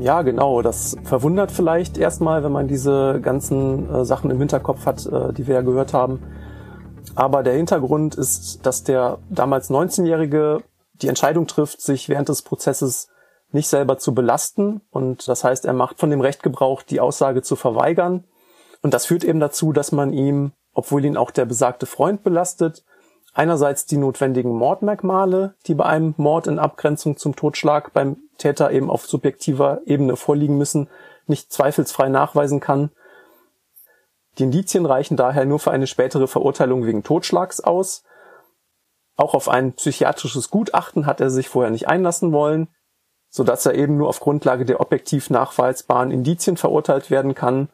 Ja, 0.00 0.22
genau. 0.22 0.62
Das 0.62 0.96
verwundert 1.04 1.52
vielleicht 1.52 1.96
erstmal, 1.96 2.42
wenn 2.42 2.50
man 2.50 2.66
diese 2.66 3.20
ganzen 3.22 3.88
äh, 3.88 4.04
Sachen 4.04 4.32
im 4.32 4.38
Hinterkopf 4.40 4.84
hat, 4.84 5.06
äh, 5.06 5.32
die 5.32 5.46
wir 5.46 5.54
ja 5.54 5.60
gehört 5.60 5.92
haben. 5.92 6.18
Aber 7.14 7.44
der 7.44 7.54
Hintergrund 7.54 8.16
ist, 8.16 8.66
dass 8.66 8.82
der 8.82 9.18
damals 9.30 9.70
19-Jährige 9.70 10.58
die 11.02 11.06
Entscheidung 11.06 11.46
trifft, 11.46 11.80
sich 11.80 12.08
während 12.08 12.30
des 12.30 12.42
Prozesses 12.42 13.06
nicht 13.52 13.68
selber 13.68 13.98
zu 13.98 14.14
belasten. 14.14 14.80
Und 14.90 15.28
das 15.28 15.44
heißt, 15.44 15.64
er 15.64 15.72
macht 15.72 15.98
von 15.98 16.10
dem 16.10 16.20
Recht 16.20 16.42
Gebrauch, 16.42 16.82
die 16.82 17.00
Aussage 17.00 17.42
zu 17.42 17.56
verweigern. 17.56 18.24
Und 18.82 18.94
das 18.94 19.06
führt 19.06 19.24
eben 19.24 19.40
dazu, 19.40 19.72
dass 19.72 19.92
man 19.92 20.12
ihm, 20.12 20.52
obwohl 20.74 21.04
ihn 21.04 21.16
auch 21.16 21.30
der 21.30 21.44
besagte 21.44 21.86
Freund 21.86 22.22
belastet, 22.22 22.84
einerseits 23.34 23.86
die 23.86 23.96
notwendigen 23.96 24.52
Mordmerkmale, 24.56 25.54
die 25.66 25.74
bei 25.74 25.84
einem 25.86 26.14
Mord 26.16 26.46
in 26.46 26.58
Abgrenzung 26.58 27.16
zum 27.16 27.36
Totschlag 27.36 27.92
beim 27.92 28.16
Täter 28.38 28.70
eben 28.70 28.90
auf 28.90 29.06
subjektiver 29.06 29.80
Ebene 29.86 30.16
vorliegen 30.16 30.56
müssen, 30.56 30.88
nicht 31.26 31.52
zweifelsfrei 31.52 32.08
nachweisen 32.08 32.60
kann. 32.60 32.90
Die 34.38 34.44
Indizien 34.44 34.86
reichen 34.86 35.16
daher 35.16 35.44
nur 35.44 35.58
für 35.58 35.70
eine 35.70 35.86
spätere 35.86 36.28
Verurteilung 36.28 36.84
wegen 36.86 37.02
Totschlags 37.02 37.60
aus. 37.60 38.04
Auch 39.16 39.34
auf 39.34 39.48
ein 39.48 39.72
psychiatrisches 39.72 40.50
Gutachten 40.50 41.06
hat 41.06 41.20
er 41.20 41.30
sich 41.30 41.48
vorher 41.48 41.70
nicht 41.70 41.88
einlassen 41.88 42.32
wollen 42.32 42.68
so 43.36 43.44
dass 43.44 43.66
er 43.66 43.74
eben 43.74 43.98
nur 43.98 44.08
auf 44.08 44.20
Grundlage 44.20 44.64
der 44.64 44.80
objektiv 44.80 45.28
nachweisbaren 45.28 46.10
Indizien 46.10 46.56
verurteilt 46.56 47.10
werden 47.10 47.34
kann. 47.34 47.68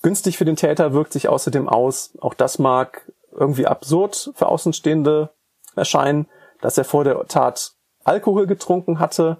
Günstig 0.00 0.38
für 0.38 0.46
den 0.46 0.56
Täter 0.56 0.94
wirkt 0.94 1.12
sich 1.12 1.28
außerdem 1.28 1.68
aus, 1.68 2.12
auch 2.22 2.32
das 2.32 2.58
mag 2.58 3.12
irgendwie 3.30 3.66
absurd 3.66 4.30
für 4.34 4.46
Außenstehende 4.46 5.28
erscheinen, 5.76 6.26
dass 6.62 6.78
er 6.78 6.84
vor 6.84 7.04
der 7.04 7.26
Tat 7.26 7.72
Alkohol 8.04 8.46
getrunken 8.46 8.98
hatte 8.98 9.36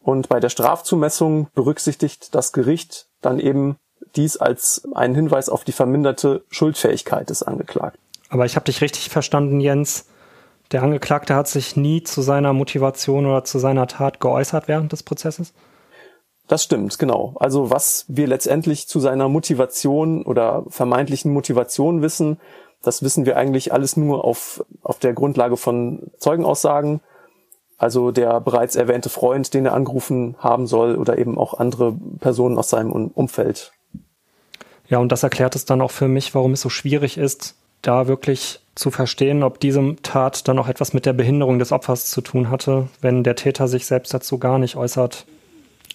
und 0.00 0.28
bei 0.28 0.38
der 0.38 0.50
Strafzumessung 0.50 1.48
berücksichtigt 1.54 2.34
das 2.34 2.52
Gericht 2.52 3.08
dann 3.22 3.40
eben 3.40 3.76
dies 4.16 4.36
als 4.36 4.86
einen 4.94 5.14
Hinweis 5.14 5.48
auf 5.48 5.64
die 5.64 5.72
verminderte 5.72 6.44
Schuldfähigkeit 6.50 7.30
des 7.30 7.42
Angeklagten. 7.42 8.02
Aber 8.28 8.44
ich 8.44 8.56
habe 8.56 8.66
dich 8.66 8.82
richtig 8.82 9.08
verstanden, 9.08 9.60
Jens. 9.60 10.04
Der 10.74 10.82
Angeklagte 10.82 11.36
hat 11.36 11.46
sich 11.46 11.76
nie 11.76 12.02
zu 12.02 12.20
seiner 12.20 12.52
Motivation 12.52 13.26
oder 13.26 13.44
zu 13.44 13.60
seiner 13.60 13.86
Tat 13.86 14.18
geäußert 14.18 14.66
während 14.66 14.90
des 14.90 15.04
Prozesses? 15.04 15.54
Das 16.48 16.64
stimmt, 16.64 16.98
genau. 16.98 17.36
Also 17.38 17.70
was 17.70 18.06
wir 18.08 18.26
letztendlich 18.26 18.88
zu 18.88 18.98
seiner 18.98 19.28
Motivation 19.28 20.24
oder 20.24 20.64
vermeintlichen 20.66 21.32
Motivation 21.32 22.02
wissen, 22.02 22.40
das 22.82 23.04
wissen 23.04 23.24
wir 23.24 23.36
eigentlich 23.36 23.72
alles 23.72 23.96
nur 23.96 24.24
auf, 24.24 24.64
auf 24.82 24.98
der 24.98 25.12
Grundlage 25.12 25.56
von 25.56 26.10
Zeugenaussagen. 26.18 27.00
Also 27.78 28.10
der 28.10 28.40
bereits 28.40 28.74
erwähnte 28.74 29.10
Freund, 29.10 29.54
den 29.54 29.66
er 29.66 29.74
angerufen 29.74 30.34
haben 30.40 30.66
soll 30.66 30.96
oder 30.96 31.18
eben 31.18 31.38
auch 31.38 31.54
andere 31.54 31.96
Personen 32.18 32.58
aus 32.58 32.70
seinem 32.70 32.90
Umfeld. 32.90 33.70
Ja, 34.88 34.98
und 34.98 35.12
das 35.12 35.22
erklärt 35.22 35.54
es 35.54 35.66
dann 35.66 35.80
auch 35.80 35.92
für 35.92 36.08
mich, 36.08 36.34
warum 36.34 36.54
es 36.54 36.62
so 36.62 36.68
schwierig 36.68 37.16
ist, 37.16 37.54
da 37.86 38.08
wirklich 38.08 38.60
zu 38.74 38.90
verstehen, 38.90 39.42
ob 39.42 39.60
diese 39.60 39.96
Tat 40.02 40.48
dann 40.48 40.58
auch 40.58 40.68
etwas 40.68 40.94
mit 40.94 41.06
der 41.06 41.12
Behinderung 41.12 41.58
des 41.58 41.72
Opfers 41.72 42.10
zu 42.10 42.20
tun 42.20 42.50
hatte, 42.50 42.88
wenn 43.00 43.22
der 43.22 43.36
Täter 43.36 43.68
sich 43.68 43.86
selbst 43.86 44.12
dazu 44.12 44.38
gar 44.38 44.58
nicht 44.58 44.76
äußert. 44.76 45.26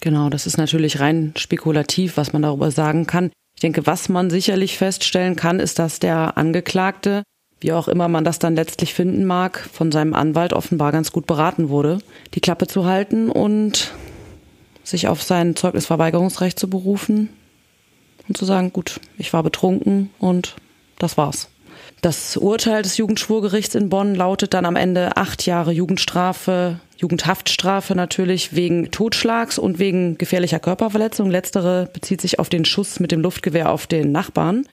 Genau, 0.00 0.30
das 0.30 0.46
ist 0.46 0.56
natürlich 0.56 1.00
rein 1.00 1.34
spekulativ, 1.36 2.16
was 2.16 2.32
man 2.32 2.42
darüber 2.42 2.70
sagen 2.70 3.06
kann. 3.06 3.30
Ich 3.54 3.60
denke, 3.60 3.86
was 3.86 4.08
man 4.08 4.30
sicherlich 4.30 4.78
feststellen 4.78 5.36
kann, 5.36 5.60
ist, 5.60 5.78
dass 5.78 6.00
der 6.00 6.38
Angeklagte, 6.38 7.22
wie 7.60 7.74
auch 7.74 7.88
immer 7.88 8.08
man 8.08 8.24
das 8.24 8.38
dann 8.38 8.54
letztlich 8.54 8.94
finden 8.94 9.26
mag, 9.26 9.58
von 9.58 9.92
seinem 9.92 10.14
Anwalt 10.14 10.54
offenbar 10.54 10.92
ganz 10.92 11.12
gut 11.12 11.26
beraten 11.26 11.68
wurde, 11.68 11.98
die 12.32 12.40
Klappe 12.40 12.66
zu 12.66 12.86
halten 12.86 13.28
und 13.28 13.92
sich 14.82 15.08
auf 15.08 15.22
sein 15.22 15.56
Zeugnisverweigerungsrecht 15.56 16.58
zu 16.58 16.70
berufen 16.70 17.28
und 18.26 18.38
zu 18.38 18.46
sagen, 18.46 18.72
gut, 18.72 19.00
ich 19.18 19.34
war 19.34 19.42
betrunken 19.42 20.08
und 20.18 20.56
das 20.98 21.18
war's. 21.18 21.50
Das 22.00 22.38
Urteil 22.38 22.82
des 22.82 22.96
Jugendschwurgerichts 22.96 23.74
in 23.74 23.90
Bonn 23.90 24.14
lautet 24.14 24.54
dann 24.54 24.64
am 24.64 24.76
Ende 24.76 25.18
acht 25.18 25.44
Jahre 25.44 25.70
Jugendstrafe, 25.70 26.80
Jugendhaftstrafe 26.96 27.94
natürlich 27.94 28.54
wegen 28.54 28.90
Totschlags 28.90 29.58
und 29.58 29.78
wegen 29.78 30.16
gefährlicher 30.16 30.60
Körperverletzung. 30.60 31.30
Letztere 31.30 31.90
bezieht 31.92 32.22
sich 32.22 32.38
auf 32.38 32.48
den 32.48 32.64
Schuss 32.64 33.00
mit 33.00 33.12
dem 33.12 33.20
Luftgewehr 33.20 33.70
auf 33.70 33.86
den 33.86 34.12
Nachbarn. 34.12 34.66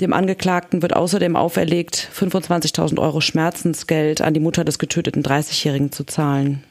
Dem 0.00 0.12
Angeklagten 0.12 0.80
wird 0.80 0.94
außerdem 0.94 1.34
auferlegt, 1.34 2.08
25.000 2.16 3.00
Euro 3.00 3.20
Schmerzensgeld 3.20 4.20
an 4.20 4.32
die 4.32 4.40
Mutter 4.40 4.64
des 4.64 4.78
getöteten 4.78 5.24
30-Jährigen 5.24 5.90
zu 5.90 6.04
zahlen. 6.04 6.62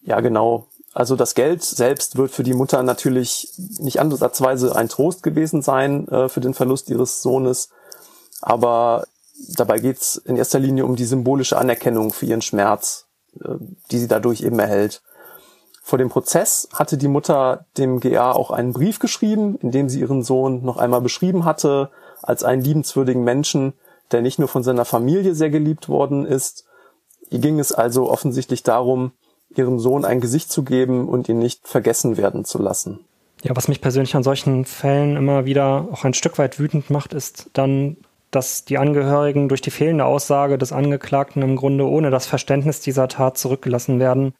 Ja, 0.00 0.20
genau. 0.20 0.68
Also 0.94 1.14
das 1.16 1.34
Geld 1.34 1.62
selbst 1.62 2.16
wird 2.16 2.30
für 2.30 2.42
die 2.42 2.54
Mutter 2.54 2.82
natürlich 2.82 3.52
nicht 3.78 4.00
ansatzweise 4.00 4.74
ein 4.74 4.88
Trost 4.88 5.22
gewesen 5.22 5.60
sein 5.60 6.08
äh, 6.08 6.30
für 6.30 6.40
den 6.40 6.54
Verlust 6.54 6.88
ihres 6.88 7.20
Sohnes 7.20 7.68
aber 8.42 9.04
dabei 9.56 9.78
geht's 9.78 10.16
in 10.16 10.36
erster 10.36 10.58
Linie 10.58 10.84
um 10.84 10.96
die 10.96 11.04
symbolische 11.04 11.56
Anerkennung 11.56 12.12
für 12.12 12.26
ihren 12.26 12.42
Schmerz, 12.42 13.06
äh, 13.40 13.54
die 13.90 13.98
sie 13.98 14.08
dadurch 14.08 14.42
eben 14.42 14.58
erhält. 14.58 15.02
Vor 15.84 15.98
dem 15.98 16.10
Prozess 16.10 16.68
hatte 16.72 16.96
die 16.96 17.08
Mutter 17.08 17.66
dem 17.76 17.98
GA 17.98 18.32
auch 18.32 18.50
einen 18.50 18.72
Brief 18.72 18.98
geschrieben, 18.98 19.56
in 19.56 19.72
dem 19.72 19.88
sie 19.88 20.00
ihren 20.00 20.22
Sohn 20.22 20.62
noch 20.62 20.76
einmal 20.76 21.00
beschrieben 21.00 21.44
hatte 21.44 21.90
als 22.22 22.44
einen 22.44 22.62
liebenswürdigen 22.62 23.24
Menschen, 23.24 23.72
der 24.12 24.22
nicht 24.22 24.38
nur 24.38 24.48
von 24.48 24.62
seiner 24.62 24.84
Familie 24.84 25.34
sehr 25.34 25.50
geliebt 25.50 25.88
worden 25.88 26.24
ist. 26.24 26.66
Ihr 27.30 27.40
ging 27.40 27.58
es 27.58 27.72
also 27.72 28.10
offensichtlich 28.10 28.62
darum, 28.62 29.12
ihrem 29.56 29.80
Sohn 29.80 30.04
ein 30.04 30.20
Gesicht 30.20 30.52
zu 30.52 30.62
geben 30.62 31.08
und 31.08 31.28
ihn 31.28 31.38
nicht 31.38 31.66
vergessen 31.66 32.16
werden 32.16 32.44
zu 32.44 32.58
lassen. 32.58 33.00
Ja, 33.42 33.56
was 33.56 33.66
mich 33.66 33.80
persönlich 33.80 34.14
an 34.14 34.22
solchen 34.22 34.64
Fällen 34.64 35.16
immer 35.16 35.44
wieder 35.44 35.88
auch 35.90 36.04
ein 36.04 36.14
Stück 36.14 36.38
weit 36.38 36.60
wütend 36.60 36.90
macht, 36.90 37.12
ist 37.12 37.50
dann 37.54 37.96
dass 38.32 38.64
die 38.64 38.78
Angehörigen 38.78 39.48
durch 39.48 39.60
die 39.60 39.70
fehlende 39.70 40.04
Aussage 40.04 40.58
des 40.58 40.72
Angeklagten 40.72 41.42
im 41.42 41.54
Grunde 41.54 41.86
ohne 41.86 42.10
das 42.10 42.26
Verständnis 42.26 42.80
dieser 42.80 43.06
Tat 43.06 43.38
zurückgelassen 43.38 44.00
werden. 44.00 44.34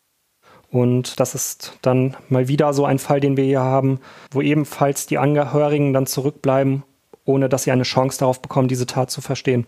Und 0.71 1.21
das 1.21 1.35
ist 1.35 1.79
dann 1.83 2.17
mal 2.31 2.49
wieder 2.49 2.73
so 2.73 2.87
ein 2.87 2.99
Fall, 2.99 3.21
den 3.21 3.37
wir 3.37 3.45
hier 3.45 3.61
haben, 3.61 4.01
wo 4.31 4.41
ebenfalls 4.41 5.07
die 5.07 5.19
Angehörigen 5.19 5.93
dann 5.93 6.07
zurückbleiben, 6.07 6.83
ohne 7.27 7.51
dass 7.51 7.65
sie 7.65 7.71
eine 7.71 7.83
Chance 7.83 8.19
darauf 8.21 8.41
bekommen, 8.41 8.69
diese 8.69 8.87
Tat 8.87 9.11
zu 9.11 9.21
verstehen. 9.21 9.67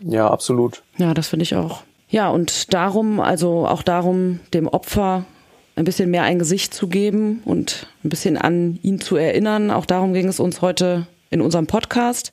Ja, 0.00 0.28
absolut. 0.30 0.82
Ja, 0.96 1.12
das 1.12 1.28
finde 1.28 1.42
ich 1.42 1.54
auch. 1.54 1.82
Ja, 2.08 2.30
und 2.30 2.72
darum, 2.72 3.20
also 3.20 3.66
auch 3.66 3.82
darum, 3.82 4.40
dem 4.54 4.68
Opfer 4.68 5.26
ein 5.74 5.84
bisschen 5.84 6.10
mehr 6.10 6.22
ein 6.22 6.38
Gesicht 6.38 6.72
zu 6.72 6.88
geben 6.88 7.42
und 7.44 7.88
ein 8.02 8.08
bisschen 8.08 8.38
an 8.38 8.78
ihn 8.82 9.00
zu 9.00 9.16
erinnern. 9.16 9.70
Auch 9.70 9.84
darum 9.84 10.14
ging 10.14 10.28
es 10.28 10.40
uns 10.40 10.62
heute 10.62 11.06
in 11.28 11.42
unserem 11.42 11.66
Podcast. 11.66 12.32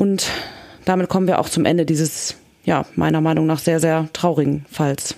Und 0.00 0.30
damit 0.86 1.10
kommen 1.10 1.26
wir 1.26 1.38
auch 1.38 1.50
zum 1.50 1.66
Ende 1.66 1.84
dieses, 1.84 2.36
ja, 2.64 2.86
meiner 2.96 3.20
Meinung 3.20 3.44
nach 3.44 3.58
sehr, 3.58 3.80
sehr 3.80 4.08
traurigen 4.14 4.64
Falls. 4.70 5.14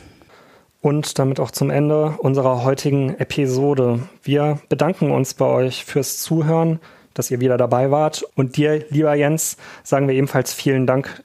Und 0.81 1.21
damit 1.21 1.39
auch 1.39 1.53
zum 1.53 1.71
Ende 1.71 2.17
unserer 2.19 2.65
heutigen 2.65 3.15
Episode. 3.21 4.01
Wir 4.25 4.59
bedanken 4.69 5.13
uns 5.13 5.35
bei 5.35 5.45
euch 5.45 5.85
fürs 5.85 6.19
Zuhören. 6.19 6.81
dass 7.15 7.31
ihr 7.31 7.41
wieder 7.41 7.59
dabei 7.59 7.91
wart. 7.91 8.25
Und 8.37 8.57
dir, 8.57 8.87
lieber 8.89 9.15
Jens, 9.15 9.59
sagen 9.85 10.09
wir 10.09 10.15
ebenfalls 10.15 10.55
vielen 10.55 10.87
Dank 10.87 11.23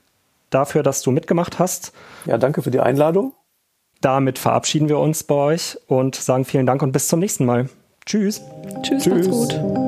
dafür, 0.50 0.82
dass 0.82 1.00
du 1.00 1.10
mitgemacht 1.10 1.58
hast. 1.58 1.92
Ja, 2.26 2.36
danke 2.36 2.60
für 2.60 2.70
die 2.70 2.80
Einladung. 2.80 3.32
Damit 4.02 4.38
verabschieden 4.38 4.90
wir 4.90 4.98
uns 4.98 5.24
bei 5.24 5.34
euch 5.34 5.78
und 5.86 6.14
sagen 6.14 6.44
vielen 6.44 6.66
Dank 6.66 6.82
und 6.82 6.92
bis 6.92 7.08
zum 7.08 7.20
nächsten 7.20 7.46
Mal. 7.46 7.70
Tschüss. 8.04 8.42
Tschüss, 8.82 9.04
Tschüss. 9.04 9.28
macht's 9.28 9.58
gut. 9.58 9.87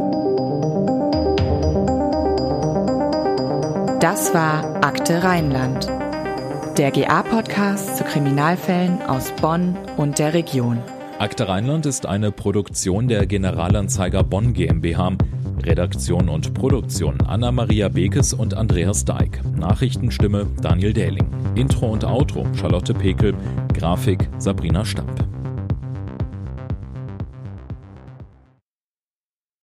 Das 4.01 4.33
war 4.33 4.83
Akte 4.83 5.23
Rheinland, 5.23 5.87
der 6.79 6.91
GA-Podcast 6.91 7.99
zu 7.99 8.05
Kriminalfällen 8.05 9.03
aus 9.03 9.31
Bonn 9.43 9.77
und 9.99 10.19
der 10.19 10.33
Region. 10.33 10.79
Akte 11.19 11.47
Rheinland 11.47 11.85
ist 11.85 12.07
eine 12.07 12.33
Produktion 12.33 13.09
der 13.09 13.27
Generalanzeiger 13.27 14.25
Bonn 14.25 14.55
GmbH. 14.55 15.19
Redaktion 15.63 16.31
und 16.31 16.55
Produktion 16.55 17.21
Anna-Maria 17.27 17.89
Bekes 17.91 18.33
und 18.33 18.55
Andreas 18.55 19.05
Deik. 19.05 19.43
Nachrichtenstimme 19.55 20.47
Daniel 20.63 20.95
Dähling. 20.95 21.27
Intro 21.55 21.89
und 21.89 22.03
Outro 22.03 22.47
Charlotte 22.55 22.95
Pekel. 22.95 23.35
Grafik 23.75 24.31
Sabrina 24.39 24.83
Stamp. 24.87 25.40